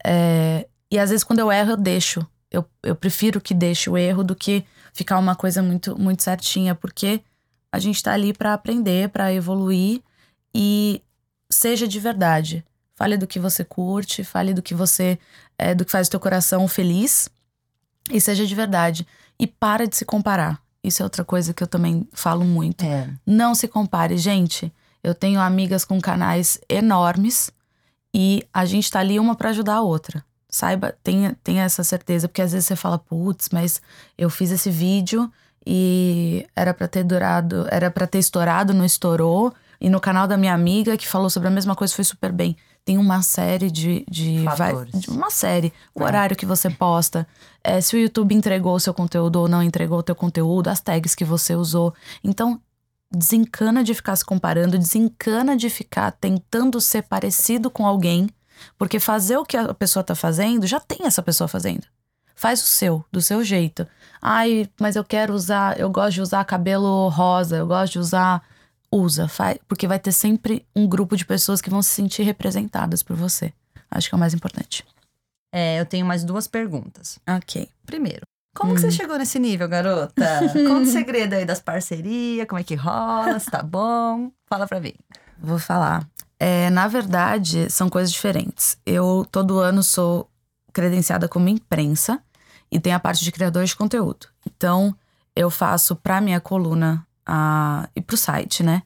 É, 0.05 0.67
e 0.89 0.97
às 0.97 1.09
vezes 1.09 1.23
quando 1.23 1.39
eu 1.39 1.51
erro, 1.51 1.71
eu 1.71 1.77
deixo. 1.77 2.25
Eu, 2.49 2.63
eu 2.81 2.95
prefiro 2.95 3.41
que 3.41 3.53
deixe 3.53 3.89
o 3.89 3.97
erro 3.97 4.23
do 4.23 4.35
que 4.35 4.63
ficar 4.93 5.17
uma 5.17 5.35
coisa 5.35 5.61
muito, 5.61 5.99
muito 5.99 6.23
certinha, 6.23 6.73
porque 6.73 7.21
a 7.71 7.79
gente 7.79 8.01
tá 8.01 8.13
ali 8.13 8.31
pra 8.31 8.53
aprender, 8.53 9.09
pra 9.09 9.33
evoluir 9.33 10.01
e 10.55 11.01
seja 11.49 11.87
de 11.87 11.99
verdade. 11.99 12.63
Fale 12.97 13.15
do 13.15 13.27
que 13.27 13.39
você 13.39 13.63
curte, 13.63 14.23
fale 14.23 14.55
do 14.55 14.61
que 14.61 14.73
você. 14.73 15.19
é, 15.55 15.75
do 15.75 15.85
que 15.85 15.91
faz 15.91 16.07
o 16.07 16.11
teu 16.11 16.19
coração 16.19 16.67
feliz 16.67 17.29
e 18.11 18.19
seja 18.19 18.45
de 18.45 18.55
verdade. 18.55 19.07
E 19.39 19.45
para 19.45 19.87
de 19.87 19.95
se 19.95 20.03
comparar. 20.03 20.59
Isso 20.83 21.03
é 21.03 21.05
outra 21.05 21.23
coisa 21.23 21.53
que 21.53 21.61
eu 21.61 21.67
também 21.67 22.07
falo 22.11 22.43
muito. 22.43 22.83
É. 22.83 23.07
Não 23.23 23.53
se 23.53 23.67
compare, 23.67 24.17
gente. 24.17 24.73
Eu 25.03 25.13
tenho 25.13 25.39
amigas 25.39 25.85
com 25.85 26.01
canais 26.01 26.59
enormes 26.67 27.51
e 28.11 28.43
a 28.51 28.65
gente 28.65 28.89
tá 28.89 28.99
ali 28.99 29.19
uma 29.19 29.35
pra 29.35 29.49
ajudar 29.49 29.75
a 29.75 29.81
outra. 29.81 30.25
Saiba, 30.49 30.95
tenha, 31.03 31.37
tenha 31.43 31.63
essa 31.63 31.83
certeza, 31.83 32.27
porque 32.27 32.41
às 32.41 32.51
vezes 32.51 32.67
você 32.67 32.75
fala, 32.75 32.97
putz, 32.97 33.49
mas 33.51 33.79
eu 34.17 34.29
fiz 34.29 34.49
esse 34.49 34.71
vídeo 34.71 35.31
e 35.65 36.47
era 36.55 36.73
pra 36.73 36.87
ter 36.87 37.03
durado, 37.03 37.67
era 37.69 37.91
pra 37.91 38.07
ter 38.07 38.17
estourado, 38.17 38.73
não 38.73 38.85
estourou. 38.85 39.53
E 39.79 39.87
no 39.87 39.99
canal 39.99 40.25
da 40.25 40.35
minha 40.35 40.53
amiga, 40.53 40.97
que 40.97 41.07
falou 41.07 41.29
sobre 41.29 41.47
a 41.49 41.51
mesma 41.51 41.75
coisa, 41.75 41.93
foi 41.93 42.03
super 42.03 42.31
bem. 42.31 42.57
Tem 42.87 42.97
uma 42.97 43.21
série 43.21 43.69
de. 43.69 44.05
de, 44.09 44.45
uma 45.09 45.29
série. 45.29 45.73
O 45.93 46.01
É. 46.01 46.05
horário 46.05 46.37
que 46.37 46.45
você 46.45 46.69
posta. 46.69 47.27
é, 47.61 47.81
se 47.81 47.97
o 47.97 47.99
YouTube 47.99 48.33
entregou 48.33 48.73
o 48.73 48.79
seu 48.79 48.93
conteúdo 48.93 49.41
ou 49.41 49.47
não 49.49 49.61
entregou 49.61 49.99
o 49.99 50.03
teu 50.03 50.15
conteúdo, 50.15 50.69
as 50.69 50.79
tags 50.79 51.13
que 51.13 51.25
você 51.25 51.53
usou. 51.53 51.93
Então, 52.23 52.61
desencana 53.11 53.83
de 53.83 53.93
ficar 53.93 54.15
se 54.15 54.23
comparando, 54.23 54.77
desencana 54.77 55.57
de 55.57 55.69
ficar 55.69 56.11
tentando 56.13 56.79
ser 56.79 57.01
parecido 57.03 57.69
com 57.69 57.85
alguém, 57.85 58.29
porque 58.77 59.01
fazer 59.01 59.35
o 59.35 59.43
que 59.43 59.57
a 59.57 59.73
pessoa 59.73 60.01
tá 60.01 60.15
fazendo, 60.15 60.65
já 60.65 60.79
tem 60.79 60.99
essa 61.05 61.21
pessoa 61.21 61.49
fazendo. 61.49 61.83
Faz 62.37 62.63
o 62.63 62.67
seu, 62.67 63.03
do 63.11 63.21
seu 63.21 63.43
jeito. 63.43 63.85
Ai, 64.21 64.69
mas 64.79 64.95
eu 64.95 65.03
quero 65.03 65.33
usar, 65.33 65.77
eu 65.77 65.89
gosto 65.89 66.13
de 66.13 66.21
usar 66.21 66.45
cabelo 66.45 67.09
rosa, 67.09 67.57
eu 67.57 67.67
gosto 67.67 67.93
de 67.93 67.99
usar. 67.99 68.41
Usa, 68.91 69.27
faz, 69.27 69.57
porque 69.67 69.87
vai 69.87 69.99
ter 69.99 70.11
sempre 70.11 70.65
um 70.75 70.87
grupo 70.87 71.15
de 71.17 71.25
pessoas 71.25 71.61
que 71.61 71.69
vão 71.69 71.81
se 71.81 71.89
sentir 71.89 72.23
representadas 72.23 73.03
por 73.03 73.15
você. 73.15 73.53
Acho 73.91 74.09
que 74.09 74.15
é 74.15 74.17
o 74.17 74.19
mais 74.19 74.33
importante. 74.33 74.85
É, 75.51 75.79
eu 75.79 75.85
tenho 75.85 76.05
mais 76.05 76.23
duas 76.23 76.47
perguntas. 76.47 77.19
Ok. 77.27 77.69
Primeiro, 77.85 78.21
como 78.55 78.73
que 78.73 78.81
você 78.81 78.91
chegou 78.91 79.17
nesse 79.17 79.39
nível, 79.39 79.67
garota? 79.67 80.39
Conta 80.67 80.81
o 80.81 80.91
segredo 80.91 81.33
aí 81.33 81.45
das 81.45 81.59
parcerias, 81.59 82.47
como 82.47 82.59
é 82.59 82.63
que 82.63 82.75
rola, 82.75 83.39
se 83.39 83.51
tá 83.51 83.61
bom. 83.61 84.31
Fala 84.47 84.67
pra 84.67 84.79
mim. 84.79 84.93
Vou 85.39 85.59
falar. 85.59 86.07
É, 86.39 86.69
na 86.69 86.87
verdade, 86.87 87.69
são 87.69 87.89
coisas 87.89 88.11
diferentes. 88.11 88.77
Eu 88.85 89.25
todo 89.31 89.59
ano 89.59 89.83
sou 89.83 90.29
credenciada 90.73 91.27
como 91.27 91.49
imprensa 91.49 92.21
e 92.71 92.79
tem 92.79 92.93
a 92.93 92.99
parte 92.99 93.23
de 93.23 93.31
criador 93.31 93.63
de 93.65 93.75
conteúdo. 93.75 94.27
Então, 94.45 94.95
eu 95.35 95.49
faço 95.49 95.95
para 95.95 96.19
minha 96.19 96.41
coluna 96.41 97.06
a, 97.27 97.89
e 97.95 98.01
para 98.01 98.13
o 98.13 98.17
site, 98.17 98.63
né? 98.63 98.83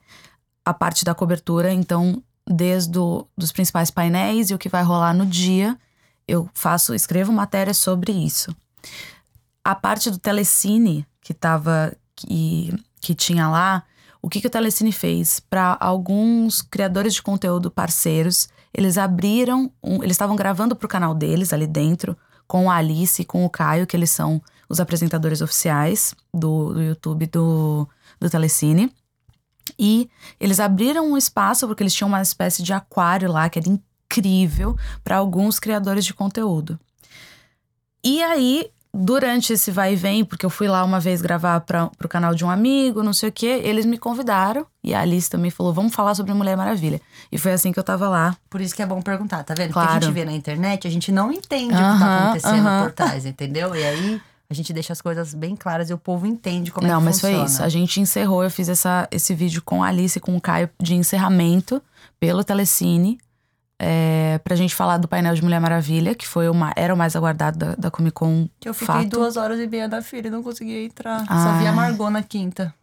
A 0.65 0.74
parte 0.74 1.05
da 1.05 1.13
cobertura. 1.13 1.71
Então, 1.71 2.21
desde 2.48 2.91
do, 2.91 3.27
dos 3.38 3.51
principais 3.51 3.91
painéis 3.91 4.50
e 4.50 4.53
o 4.53 4.57
que 4.57 4.69
vai 4.69 4.83
rolar 4.83 5.13
no 5.13 5.25
dia, 5.25 5.77
eu 6.27 6.50
faço, 6.53 6.93
escrevo 6.93 7.31
matéria 7.31 7.74
sobre 7.74 8.12
isso. 8.12 8.55
A 9.63 9.75
parte 9.75 10.10
do 10.10 10.17
telecine 10.17 11.05
que 11.21 11.33
tava 11.33 11.93
que, 12.15 12.74
que 13.00 13.13
tinha 13.13 13.48
lá, 13.48 13.83
o 14.21 14.29
que, 14.29 14.39
que 14.39 14.48
o 14.48 14.50
Telecine 14.50 14.91
fez? 14.91 15.39
Para 15.39 15.75
alguns 15.79 16.62
criadores 16.62 17.13
de 17.13 17.21
conteúdo 17.21 17.71
parceiros, 17.71 18.48
eles 18.74 18.98
abriram, 18.98 19.71
um, 19.83 20.03
eles 20.03 20.12
estavam 20.12 20.36
gravando 20.36 20.75
para 20.75 20.86
o 20.86 20.89
canal 20.89 21.15
deles 21.15 21.51
ali 21.51 21.65
dentro, 21.65 22.15
com 22.48 22.69
a 22.69 22.75
Alice 22.75 23.21
e 23.21 23.25
com 23.25 23.45
o 23.45 23.50
Caio, 23.50 23.88
que 23.88 23.98
eles 23.98 24.12
são 24.12 24.41
os 24.69 24.79
apresentadores 24.79 25.41
oficiais 25.41 26.13
do, 26.33 26.74
do 26.74 26.81
YouTube 26.81 27.25
do, 27.27 27.89
do 28.22 28.30
Telecine. 28.30 28.94
E 29.78 30.10
eles 30.40 30.60
abriram 30.60 31.12
um 31.12 31.18
espaço, 31.18 31.68
porque 31.68 31.84
eles 31.84 31.94
tinham 31.94 32.08
uma 32.08 32.22
espécie 32.22 32.63
de 32.63 32.72
aquário 32.72 33.32
lá, 33.32 33.50
que 33.50 33.60
era 33.60 33.68
incrível, 33.68 34.78
para 35.04 35.18
alguns 35.18 35.60
criadores 35.60 36.06
de 36.06 36.13
conteúdo. 36.13 36.80
E 38.04 38.22
aí, 38.24 38.70
durante 38.94 39.54
esse 39.54 39.72
vai 39.72 39.94
e 39.94 39.96
vem, 39.96 40.25
porque 40.25 40.46
eu 40.46 40.50
fui 40.50 40.68
lá 40.68 40.84
uma 40.84 41.00
vez 41.00 41.22
gravar 41.22 41.62
para 41.62 41.90
o 42.04 42.08
canal 42.08 42.36
de 42.36 42.44
um 42.44 42.50
amigo, 42.50 43.04
não 43.04 43.13
sei 43.13 43.30
o 43.30 43.32
quê, 43.32 43.62
eles 43.63 43.86
me 43.86 43.98
convidaram 43.98 44.66
e 44.84 44.94
a 44.94 45.01
Alice 45.01 45.30
também 45.30 45.51
falou: 45.51 45.74
vamos 45.74 45.94
falar 45.94 46.16
sobre 46.16 46.34
Mulher 46.34 46.58
Maravilha. 46.58 47.00
E 47.32 47.38
foi 47.38 47.54
assim 47.54 47.72
que 47.72 47.80
eu 47.80 47.84
tava 47.84 48.10
lá. 48.10 48.36
Por 48.50 48.60
isso 48.60 48.75
que 48.75 48.82
é 48.82 48.86
bom 48.86 49.01
perguntar, 49.01 49.44
tá 49.44 49.54
vendo? 49.54 49.72
Claro. 49.72 49.90
Porque 49.90 50.06
a 50.06 50.08
gente 50.08 50.13
vê 50.13 50.25
na 50.25 50.34
internet, 50.34 50.88
a 50.88 50.92
gente 50.92 51.12
não 51.12 51.32
entende 51.32 51.74
o 51.74 51.78
que 51.78 52.00
tá 52.00 52.18
acontecendo 52.24 52.68
aham. 52.68 52.84
por 52.84 52.92
trás, 52.92 53.25
entendeu? 53.25 53.75
E 53.75 53.84
aí 53.84 54.22
a 54.51 54.53
gente 54.53 54.74
deixa 54.74 54.91
as 54.91 55.01
coisas 55.01 55.34
bem 55.34 55.55
claras 55.55 55.89
e 55.89 55.93
o 55.93 55.98
povo 55.98 56.27
entende 56.27 56.72
como 56.72 56.86
é 56.86 56.89
Não, 56.89 57.00
que 57.00 57.05
mas 57.05 57.15
funciona. 57.22 57.38
foi 57.38 57.46
isso. 57.46 57.63
A 57.63 57.70
gente 57.70 58.01
encerrou, 58.01 58.43
eu 58.43 58.51
fiz 58.51 58.67
essa, 58.67 59.08
esse 59.10 59.34
vídeo 59.34 59.62
com 59.63 59.81
a 59.81 59.88
Alice 59.88 60.17
e 60.17 60.22
com 60.22 60.36
o 60.36 60.41
Caio 60.41 60.70
de 60.77 60.93
encerramento 60.93 61.81
pelo 62.20 62.43
Telecine. 62.43 63.17
É, 63.79 64.39
pra 64.43 64.55
gente 64.55 64.75
falar 64.75 64.98
do 64.98 65.08
painel 65.08 65.34
de 65.34 65.41
Mulher 65.41 65.60
Maravilha, 65.62 66.13
que 66.13 66.27
foi 66.27 66.50
uma, 66.50 66.72
era 66.75 66.93
o 66.93 66.98
mais 66.98 67.15
aguardado 67.15 67.58
da, 67.58 67.75
da 67.75 67.89
Comic 67.89 68.13
Con. 68.13 68.48
Que 68.60 68.67
eu 68.70 68.74
fiquei 68.74 68.88
fato. 68.93 69.08
duas 69.10 69.38
horas 69.38 69.60
e 69.60 69.65
meia 69.67 69.88
da 69.89 70.01
fila 70.03 70.27
e 70.27 70.29
não 70.29 70.43
conseguia 70.43 70.84
entrar. 70.84 71.20
Só 71.25 71.25
Ah. 71.29 71.58
vi 71.58 71.65
a 71.65 71.72
Margot 71.72 72.10
na 72.10 72.22
quinta. 72.22 72.74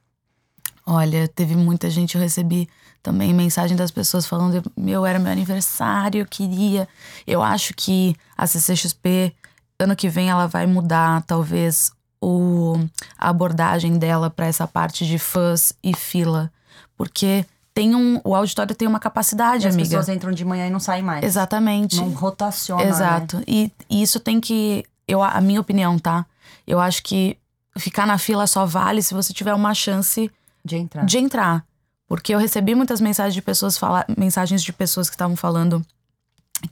Olha, 0.86 1.28
teve 1.28 1.54
muita 1.54 1.90
gente, 1.90 2.14
eu 2.14 2.20
recebi 2.20 2.66
também 3.02 3.34
mensagem 3.34 3.76
das 3.76 3.90
pessoas 3.90 4.26
falando: 4.26 4.62
meu, 4.76 5.04
era 5.04 5.18
meu 5.18 5.30
aniversário, 5.30 6.20
eu 6.22 6.26
queria. 6.26 6.88
Eu 7.26 7.42
acho 7.42 7.74
que 7.74 8.16
a 8.36 8.46
CCXP, 8.46 9.34
ano 9.80 9.94
que 9.96 10.08
vem, 10.08 10.28
ela 10.30 10.46
vai 10.46 10.66
mudar, 10.66 11.22
talvez, 11.22 11.92
o, 12.20 12.76
a 13.16 13.28
abordagem 13.28 13.98
dela 13.98 14.28
para 14.28 14.46
essa 14.46 14.66
parte 14.66 15.06
de 15.06 15.18
fãs 15.18 15.72
e 15.82 15.94
fila. 15.94 16.50
Porque 16.96 17.46
tem 17.72 17.94
um, 17.94 18.20
o 18.24 18.34
auditório 18.34 18.74
tem 18.74 18.88
uma 18.88 18.98
capacidade, 18.98 19.64
E 19.64 19.68
as 19.68 19.74
amiga. 19.74 19.88
pessoas 19.88 20.08
entram 20.08 20.32
de 20.32 20.44
manhã 20.44 20.66
e 20.66 20.70
não 20.70 20.80
saem 20.80 21.02
mais. 21.02 21.24
Exatamente. 21.24 21.96
Não 21.96 22.10
rotaciona. 22.10 22.82
né? 22.82 22.90
Exato. 22.90 23.42
E, 23.46 23.70
e 23.88 24.02
isso 24.02 24.18
tem 24.18 24.40
que. 24.40 24.84
Eu, 25.06 25.22
a 25.22 25.40
minha 25.40 25.60
opinião, 25.60 25.98
tá? 25.98 26.26
Eu 26.66 26.80
acho 26.80 27.02
que 27.02 27.38
ficar 27.78 28.06
na 28.06 28.18
fila 28.18 28.46
só 28.46 28.66
vale 28.66 29.00
se 29.02 29.14
você 29.14 29.32
tiver 29.32 29.54
uma 29.54 29.72
chance 29.74 30.30
De 30.64 30.76
entrar. 30.76 31.04
de 31.06 31.18
entrar. 31.18 31.64
Porque 32.08 32.34
eu 32.34 32.38
recebi 32.38 32.74
muitas 32.74 33.00
mensagens 33.00 33.34
de 33.34 33.40
pessoas 33.42 33.78
falar, 33.78 34.04
mensagens 34.18 34.62
de 34.62 34.72
pessoas 34.72 35.08
que 35.08 35.14
estavam 35.14 35.36
falando 35.36 35.84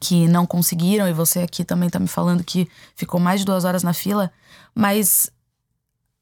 que 0.00 0.26
não 0.28 0.46
conseguiram, 0.46 1.08
e 1.08 1.12
você 1.12 1.40
aqui 1.40 1.64
também 1.64 1.88
tá 1.88 1.98
me 1.98 2.08
falando 2.08 2.42
que 2.44 2.68
ficou 2.94 3.20
mais 3.20 3.40
de 3.40 3.46
duas 3.46 3.64
horas 3.64 3.82
na 3.82 3.92
fila, 3.92 4.32
mas 4.74 5.30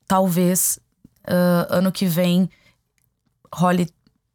talvez 0.07 0.79
ah, 1.27 1.67
ano 1.71 1.91
que 1.91 2.07
vem 2.07 2.49
role 3.53 3.89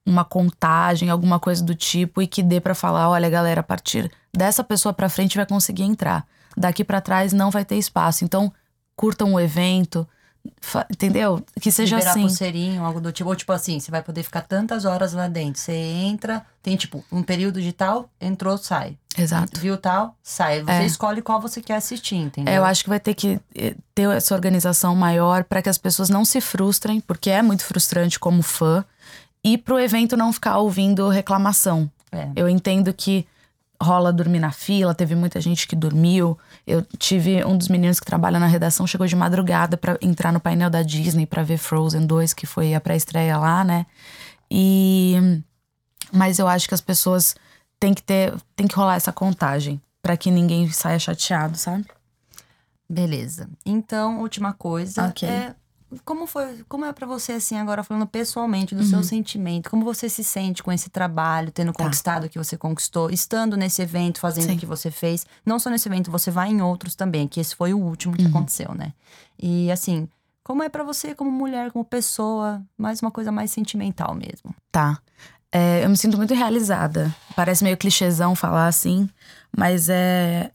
uma 0.05 0.25
contagem, 0.25 1.09
alguma 1.09 1.39
coisa 1.39 1.63
do 1.63 1.75
tipo, 1.75 2.21
e 2.21 2.27
que 2.27 2.41
dê 2.41 2.59
pra 2.59 2.73
falar: 2.73 3.09
olha, 3.09 3.29
galera, 3.29 3.61
a 3.61 3.63
partir 3.63 4.11
dessa 4.33 4.63
pessoa 4.63 4.93
pra 4.93 5.09
frente 5.09 5.37
vai 5.37 5.45
conseguir 5.45 5.83
entrar. 5.83 6.25
Daqui 6.57 6.83
pra 6.83 6.99
trás 6.99 7.31
não 7.31 7.51
vai 7.51 7.63
ter 7.63 7.75
espaço. 7.75 8.25
Então, 8.25 8.51
curtam 8.95 9.33
o 9.33 9.39
evento, 9.39 10.07
entendeu? 10.89 11.43
Que 11.61 11.71
seja 11.71 11.97
Liberar 11.97 12.11
assim. 12.11 12.21
pulseirinho, 12.21 12.83
algo 12.83 12.99
do 12.99 13.11
tipo. 13.11 13.29
Ou 13.29 13.35
tipo 13.35 13.51
assim, 13.51 13.79
você 13.79 13.91
vai 13.91 14.01
poder 14.01 14.23
ficar 14.23 14.41
tantas 14.41 14.83
horas 14.83 15.13
lá 15.13 15.27
dentro. 15.27 15.61
Você 15.61 15.73
entra, 15.73 16.43
tem 16.63 16.75
tipo 16.75 17.05
um 17.11 17.21
período 17.21 17.61
de 17.61 17.71
tal, 17.71 18.09
entrou, 18.19 18.57
sai. 18.57 18.97
Exato. 19.21 19.59
Viu 19.59 19.77
tal, 19.77 20.15
sai. 20.23 20.61
Você 20.63 20.71
É. 20.71 20.85
escolhe 20.85 21.21
qual 21.21 21.39
você 21.41 21.61
quer 21.61 21.75
assistir, 21.75 22.15
entendeu? 22.15 22.53
É, 22.53 22.57
eu 22.57 22.65
acho 22.65 22.83
que 22.83 22.89
vai 22.89 22.99
ter 22.99 23.13
que 23.13 23.39
eh, 23.55 23.75
ter 23.93 24.09
essa 24.09 24.33
organização 24.33 24.95
maior 24.95 25.43
para 25.43 25.61
que 25.61 25.69
as 25.69 25.77
pessoas 25.77 26.09
não 26.09 26.23
se 26.25 26.39
frustrem, 26.41 26.99
porque 26.99 27.29
é 27.29 27.41
muito 27.41 27.63
frustrante 27.63 28.19
como 28.19 28.41
fã, 28.41 28.83
e 29.43 29.57
pro 29.57 29.79
evento 29.79 30.17
não 30.17 30.31
ficar 30.33 30.57
ouvindo 30.57 31.07
reclamação. 31.09 31.89
É. 32.11 32.29
Eu 32.35 32.49
entendo 32.49 32.93
que 32.93 33.25
rola 33.81 34.11
dormir 34.11 34.39
na 34.39 34.51
fila, 34.51 34.93
teve 34.93 35.15
muita 35.15 35.39
gente 35.39 35.65
que 35.65 35.75
dormiu. 35.75 36.37
Eu 36.67 36.85
tive 36.97 37.43
um 37.45 37.57
dos 37.57 37.69
meninos 37.69 37.97
que 37.99 38.05
trabalha 38.05 38.37
na 38.37 38.47
redação 38.47 38.85
chegou 38.85 39.07
de 39.07 39.15
madrugada 39.15 39.77
para 39.77 39.97
entrar 40.01 40.33
no 40.33 40.39
painel 40.39 40.69
da 40.69 40.81
Disney 40.81 41.25
para 41.25 41.43
ver 41.43 41.57
Frozen 41.57 42.05
2, 42.05 42.33
que 42.33 42.45
foi 42.45 42.73
a 42.73 42.81
pré-estreia 42.81 43.37
lá, 43.37 43.63
né? 43.63 43.85
E 44.51 45.41
mas 46.11 46.39
eu 46.39 46.47
acho 46.47 46.67
que 46.67 46.73
as 46.73 46.81
pessoas 46.81 47.35
têm 47.79 47.93
que 47.93 48.03
ter, 48.03 48.33
tem 48.55 48.67
que 48.67 48.75
rolar 48.75 48.95
essa 48.95 49.11
contagem 49.13 49.81
para 50.01 50.15
que 50.17 50.29
ninguém 50.31 50.69
saia 50.71 50.99
chateado, 50.99 51.57
sabe? 51.57 51.85
Beleza. 52.89 53.49
Então, 53.65 54.19
última 54.21 54.51
coisa 54.53 55.07
Ok. 55.09 55.27
é 55.27 55.55
como 56.05 56.27
foi, 56.27 56.63
como 56.69 56.85
é 56.85 56.93
pra 56.93 57.07
você 57.07 57.31
assim 57.33 57.57
agora 57.57 57.83
falando 57.83 58.05
pessoalmente 58.05 58.75
do 58.75 58.81
Uhum. 58.83 58.87
seu 58.89 59.03
sentimento, 59.03 59.71
como 59.71 59.83
você 59.83 60.07
se 60.07 60.23
sente 60.23 60.61
com 60.61 60.71
esse 60.71 60.87
trabalho, 60.89 61.51
tendo 61.51 61.73
conquistado 61.73 62.25
o 62.25 62.29
que 62.29 62.37
você 62.37 62.55
conquistou, 62.57 63.09
estando 63.09 63.57
nesse 63.57 63.81
evento, 63.81 64.19
fazendo 64.19 64.45
Tá. 64.45 64.51
Sim. 64.51 64.57
o 64.57 64.59
que 64.59 64.65
você 64.67 64.91
fez. 64.91 65.25
Não 65.43 65.57
só 65.57 65.67
nesse 65.69 65.89
evento, 65.89 66.11
você 66.11 66.29
vai 66.29 66.49
em 66.49 66.61
outros 66.61 66.93
também, 66.95 67.27
que 67.27 67.39
esse 67.39 67.55
foi 67.55 67.73
o 67.73 67.79
último 67.79 68.15
que 68.15 68.21
Uhum. 68.23 68.29
aconteceu, 68.29 68.73
né? 68.75 68.93
E 69.41 69.71
assim, 69.71 70.07
como 70.43 70.61
é 70.61 70.69
pra 70.69 70.83
você 70.83 71.15
como 71.15 71.31
mulher, 71.31 71.71
como 71.71 71.83
pessoa, 71.83 72.61
mais 72.77 73.01
uma 73.01 73.09
coisa 73.09 73.31
mais 73.31 73.49
sentimental 73.49 74.13
mesmo. 74.13 74.53
Tá. 74.71 74.99
É, 75.51 75.83
eu 75.83 75.89
me 75.89 75.97
sinto 75.97 76.17
muito 76.17 76.33
realizada. 76.33 77.13
Parece 77.35 77.63
meio 77.63 77.77
clichêzão 77.77 78.35
falar 78.35 78.67
assim, 78.67 79.09
mas 79.55 79.89
é, 79.89 80.51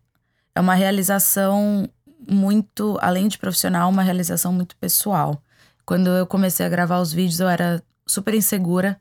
é 0.55 0.61
uma 0.61 0.75
realização 0.75 1.89
muito, 2.29 2.97
além 3.03 3.29
de 3.29 3.37
profissional, 3.39 3.91
uma 3.91 4.03
realização 4.03 4.53
muito 4.53 4.77
pessoal. 4.77 5.43
Quando 5.85 6.09
eu 6.09 6.27
comecei 6.27 6.65
a 6.65 6.69
gravar 6.69 7.01
os 7.01 7.13
vídeos, 7.13 7.41
eu 7.41 7.49
era 7.49 7.83
super 8.07 8.35
insegura. 8.35 9.01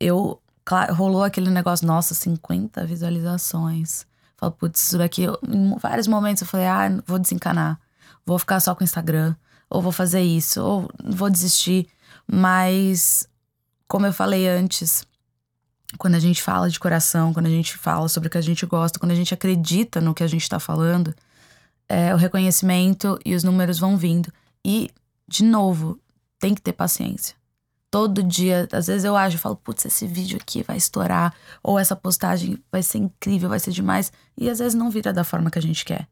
Eu, 0.00 0.40
cla- 0.64 0.86
rolou 0.92 1.22
aquele 1.24 1.50
negócio, 1.50 1.86
nossa, 1.86 2.14
50 2.14 2.86
visualizações. 2.86 4.06
Falo, 4.36 4.52
putz, 4.52 4.80
isso 4.86 4.98
daqui. 4.98 5.22
eu- 5.24 5.38
Em 5.46 5.76
vários 5.78 6.06
momentos 6.06 6.40
eu 6.42 6.46
falei, 6.48 6.66
ah, 6.66 6.88
vou 7.06 7.18
desencanar. 7.18 7.78
Vou 8.24 8.38
ficar 8.38 8.60
só 8.60 8.74
com 8.74 8.82
o 8.82 8.84
Instagram. 8.84 9.34
Ou 9.68 9.82
vou 9.82 9.92
fazer 9.92 10.22
isso. 10.22 10.62
Ou 10.62 10.88
vou 11.04 11.28
desistir. 11.28 11.88
Mas, 12.26 13.28
como 13.86 14.06
eu 14.06 14.12
falei 14.12 14.48
antes, 14.48 15.04
quando 15.98 16.14
a 16.14 16.20
gente 16.20 16.42
fala 16.42 16.68
de 16.68 16.80
coração, 16.80 17.32
quando 17.32 17.46
a 17.46 17.50
gente 17.50 17.76
fala 17.76 18.08
sobre 18.08 18.26
o 18.26 18.30
que 18.30 18.38
a 18.38 18.42
gente 18.42 18.64
gosta, 18.66 18.98
quando 18.98 19.12
a 19.12 19.16
gente 19.16 19.34
acredita 19.34 20.00
no 20.00 20.14
que 20.14 20.22
a 20.22 20.26
gente 20.26 20.48
tá 20.48 20.58
falando, 20.58 21.14
é, 21.88 22.14
o 22.14 22.16
reconhecimento 22.16 23.18
e 23.24 23.34
os 23.34 23.44
números 23.44 23.78
vão 23.78 23.96
vindo. 23.96 24.32
E, 24.64 24.90
de 25.28 25.44
novo, 25.44 25.98
tem 26.38 26.54
que 26.54 26.60
ter 26.60 26.72
paciência. 26.72 27.36
Todo 27.90 28.22
dia, 28.22 28.66
às 28.72 28.86
vezes 28.86 29.04
eu 29.04 29.14
acho, 29.14 29.36
eu 29.36 29.40
falo, 29.40 29.56
putz, 29.56 29.84
esse 29.84 30.06
vídeo 30.06 30.38
aqui 30.40 30.62
vai 30.62 30.78
estourar, 30.78 31.34
ou 31.62 31.78
essa 31.78 31.94
postagem 31.94 32.58
vai 32.72 32.82
ser 32.82 32.98
incrível, 32.98 33.50
vai 33.50 33.60
ser 33.60 33.70
demais, 33.70 34.10
e 34.36 34.48
às 34.48 34.58
vezes 34.60 34.74
não 34.74 34.90
vira 34.90 35.12
da 35.12 35.24
forma 35.24 35.50
que 35.50 35.58
a 35.58 35.62
gente 35.62 35.84
quer. 35.84 36.08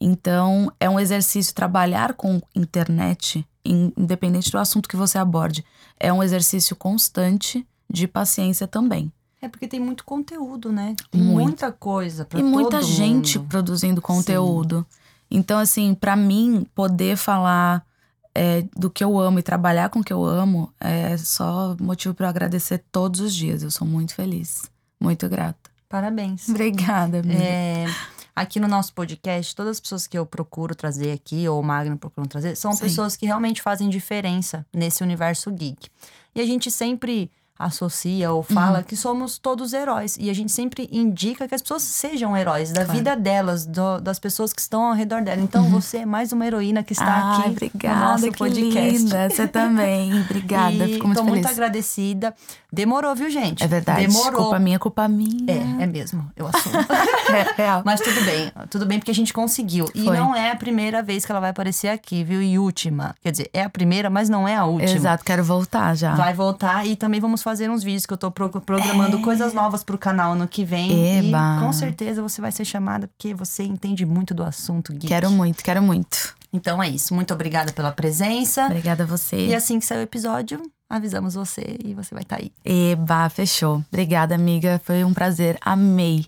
Então, 0.00 0.72
é 0.80 0.88
um 0.88 0.98
exercício 0.98 1.54
trabalhar 1.54 2.14
com 2.14 2.40
internet, 2.54 3.46
in- 3.64 3.92
independente 3.96 4.50
do 4.50 4.58
assunto 4.58 4.88
que 4.88 4.96
você 4.96 5.18
aborde, 5.18 5.62
é 6.00 6.10
um 6.10 6.22
exercício 6.22 6.74
constante 6.74 7.66
de 7.90 8.08
paciência 8.08 8.66
também. 8.66 9.12
É 9.40 9.48
porque 9.48 9.68
tem 9.68 9.78
muito 9.78 10.04
conteúdo, 10.04 10.72
né? 10.72 10.96
Tem 11.10 11.20
Muito. 11.20 11.40
muita 11.40 11.70
coisa 11.70 12.24
pra 12.24 12.40
e 12.40 12.42
muita 12.42 12.82
gente 12.82 13.38
mundo. 13.38 13.48
produzindo 13.48 14.02
conteúdo. 14.02 14.84
Então, 15.30 15.58
assim, 15.58 15.94
pra 15.94 16.16
mim, 16.16 16.66
poder 16.74 17.16
falar 17.16 17.86
é, 18.34 18.62
do 18.76 18.90
que 18.90 19.02
eu 19.04 19.18
amo 19.18 19.38
e 19.38 19.42
trabalhar 19.42 19.90
com 19.90 20.00
o 20.00 20.04
que 20.04 20.12
eu 20.12 20.24
amo 20.24 20.72
é 20.80 21.16
só 21.16 21.76
motivo 21.80 22.14
pra 22.14 22.26
eu 22.26 22.30
agradecer 22.30 22.82
todos 22.90 23.20
os 23.20 23.34
dias. 23.34 23.62
Eu 23.62 23.70
sou 23.70 23.86
muito 23.86 24.14
feliz, 24.14 24.70
muito 25.00 25.28
grata. 25.28 25.70
Parabéns. 25.88 26.48
Obrigada, 26.48 27.20
amiga. 27.20 27.42
É, 27.42 27.86
aqui 28.34 28.58
no 28.58 28.68
nosso 28.68 28.92
podcast, 28.92 29.54
todas 29.54 29.72
as 29.72 29.80
pessoas 29.80 30.06
que 30.06 30.18
eu 30.18 30.26
procuro 30.26 30.74
trazer 30.74 31.12
aqui, 31.12 31.48
ou 31.48 31.60
o 31.60 31.64
Magno 31.64 31.96
procura 31.96 32.26
trazer, 32.26 32.56
são 32.56 32.72
Sim. 32.72 32.80
pessoas 32.80 33.16
que 33.16 33.24
realmente 33.26 33.62
fazem 33.62 33.88
diferença 33.88 34.66
nesse 34.72 35.02
universo 35.02 35.50
geek. 35.50 35.88
E 36.34 36.40
a 36.40 36.46
gente 36.46 36.70
sempre 36.70 37.30
associa 37.58 38.30
ou 38.30 38.38
Uhum. 38.38 38.42
fala 38.54 38.82
que 38.82 38.94
somos 38.96 39.36
todos 39.38 39.72
heróis. 39.72 40.16
E 40.20 40.30
a 40.30 40.34
gente 40.34 40.52
sempre 40.52 40.88
indica 40.92 41.48
que 41.48 41.54
as 41.54 41.62
pessoas 41.62 41.82
sejam 41.82 42.36
heróis 42.36 42.70
da 42.72 42.84
Claro. 42.84 42.98
vida 42.98 43.16
delas, 43.16 43.66
do- 43.66 44.00
das 44.00 44.18
pessoas 44.18 44.52
que 44.52 44.60
estão 44.60 44.82
ao 44.84 44.94
redor 44.94 45.22
dela. 45.22 45.40
Então 45.42 45.64
você 45.70 45.98
é 45.98 46.06
mais 46.06 46.32
uma 46.32 46.46
heroína 46.46 46.82
que 46.82 46.92
está 46.92 47.04
Uhum. 47.06 47.30
Ai, 47.32 47.40
aqui 47.40 47.50
obrigada, 47.50 47.94
no 47.96 48.04
nosso 48.12 48.30
que 48.32 48.38
podcast. 48.38 48.98
linda. 48.98 49.30
Você 49.30 49.48
também. 49.48 50.20
Obrigada, 50.28 50.86
e 50.86 50.92
fico 50.94 51.06
muito 51.06 51.18
feliz. 51.18 51.32
muito 51.32 51.48
agradecida. 51.48 52.34
Demorou, 52.72 53.14
viu, 53.14 53.30
gente? 53.30 53.62
É 53.62 53.66
verdade. 53.66 54.06
Demorou. 54.06 54.42
Culpa 54.42 54.58
minha, 54.58 54.78
culpa 54.78 55.08
minha. 55.08 55.46
É, 55.80 55.82
é 55.84 55.86
mesmo, 55.86 56.30
eu 56.36 56.46
assumo. 56.52 56.76
É 56.78 57.54
real. 57.56 57.82
Mas 57.84 58.00
tudo 58.00 58.22
bem, 58.24 58.52
tudo 58.70 58.86
bem 58.86 58.98
porque 58.98 59.10
a 59.10 59.14
gente 59.14 59.32
conseguiu. 59.32 59.86
E 59.94 60.04
Foi. 60.04 60.16
não 60.16 60.34
é 60.34 60.50
a 60.52 60.56
primeira 60.56 61.02
vez 61.02 61.24
que 61.24 61.32
ela 61.32 61.40
vai 61.40 61.50
aparecer 61.50 61.88
aqui, 61.88 62.22
viu? 62.22 62.42
E 62.42 62.58
última. 62.58 63.14
Quer 63.22 63.30
dizer, 63.32 63.50
é 63.52 63.62
a 63.62 63.70
primeira, 63.70 64.10
mas 64.10 64.28
não 64.28 64.46
é 64.46 64.54
a 64.54 64.64
última. 64.64 64.90
Exato, 64.90 65.24
quero 65.24 65.42
voltar 65.42 65.94
já. 65.96 66.14
Vai 66.14 66.34
voltar 66.34 66.86
e 66.86 66.94
também 66.94 67.20
vamos 67.20 67.42
fazer 67.48 67.70
uns 67.70 67.82
vídeos 67.82 68.04
que 68.04 68.12
eu 68.12 68.18
tô 68.18 68.30
pro- 68.30 68.50
programando 68.60 69.20
coisas 69.22 69.54
novas 69.54 69.82
pro 69.82 69.96
canal 69.96 70.32
ano 70.32 70.46
que 70.46 70.66
vem. 70.66 70.92
É. 70.92 71.18
Eba. 71.20 71.56
E 71.56 71.64
com 71.64 71.72
certeza 71.72 72.20
você 72.20 72.42
vai 72.42 72.52
ser 72.52 72.66
chamada 72.66 73.08
porque 73.08 73.32
você 73.32 73.62
entende 73.62 74.04
muito 74.04 74.34
do 74.34 74.42
assunto, 74.42 74.92
Gui. 74.92 75.08
Quero 75.08 75.30
muito, 75.30 75.64
quero 75.64 75.82
muito. 75.82 76.34
Então 76.52 76.82
é 76.82 76.90
isso. 76.90 77.14
Muito 77.14 77.32
obrigada 77.32 77.72
pela 77.72 77.90
presença. 77.90 78.66
Obrigada 78.66 79.04
a 79.04 79.06
você. 79.06 79.46
E 79.46 79.54
assim 79.54 79.78
que 79.78 79.86
sair 79.86 79.98
o 79.98 80.02
episódio, 80.02 80.60
avisamos 80.90 81.32
você 81.32 81.78
e 81.82 81.94
você 81.94 82.14
vai 82.14 82.22
estar 82.22 82.36
aí. 82.36 82.52
Eba, 82.62 83.26
fechou. 83.30 83.82
Obrigada, 83.90 84.34
amiga. 84.34 84.78
Foi 84.84 85.02
um 85.04 85.14
prazer. 85.14 85.56
Amei. 85.62 86.26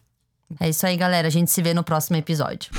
É 0.59 0.71
isso 0.71 0.87
aí, 0.87 0.97
galera. 0.97 1.29
A 1.29 1.31
gente 1.31 1.51
se 1.51 1.61
vê 1.61 1.75
no 1.75 1.85
próximo 1.85 2.17
episódio. 2.17 2.71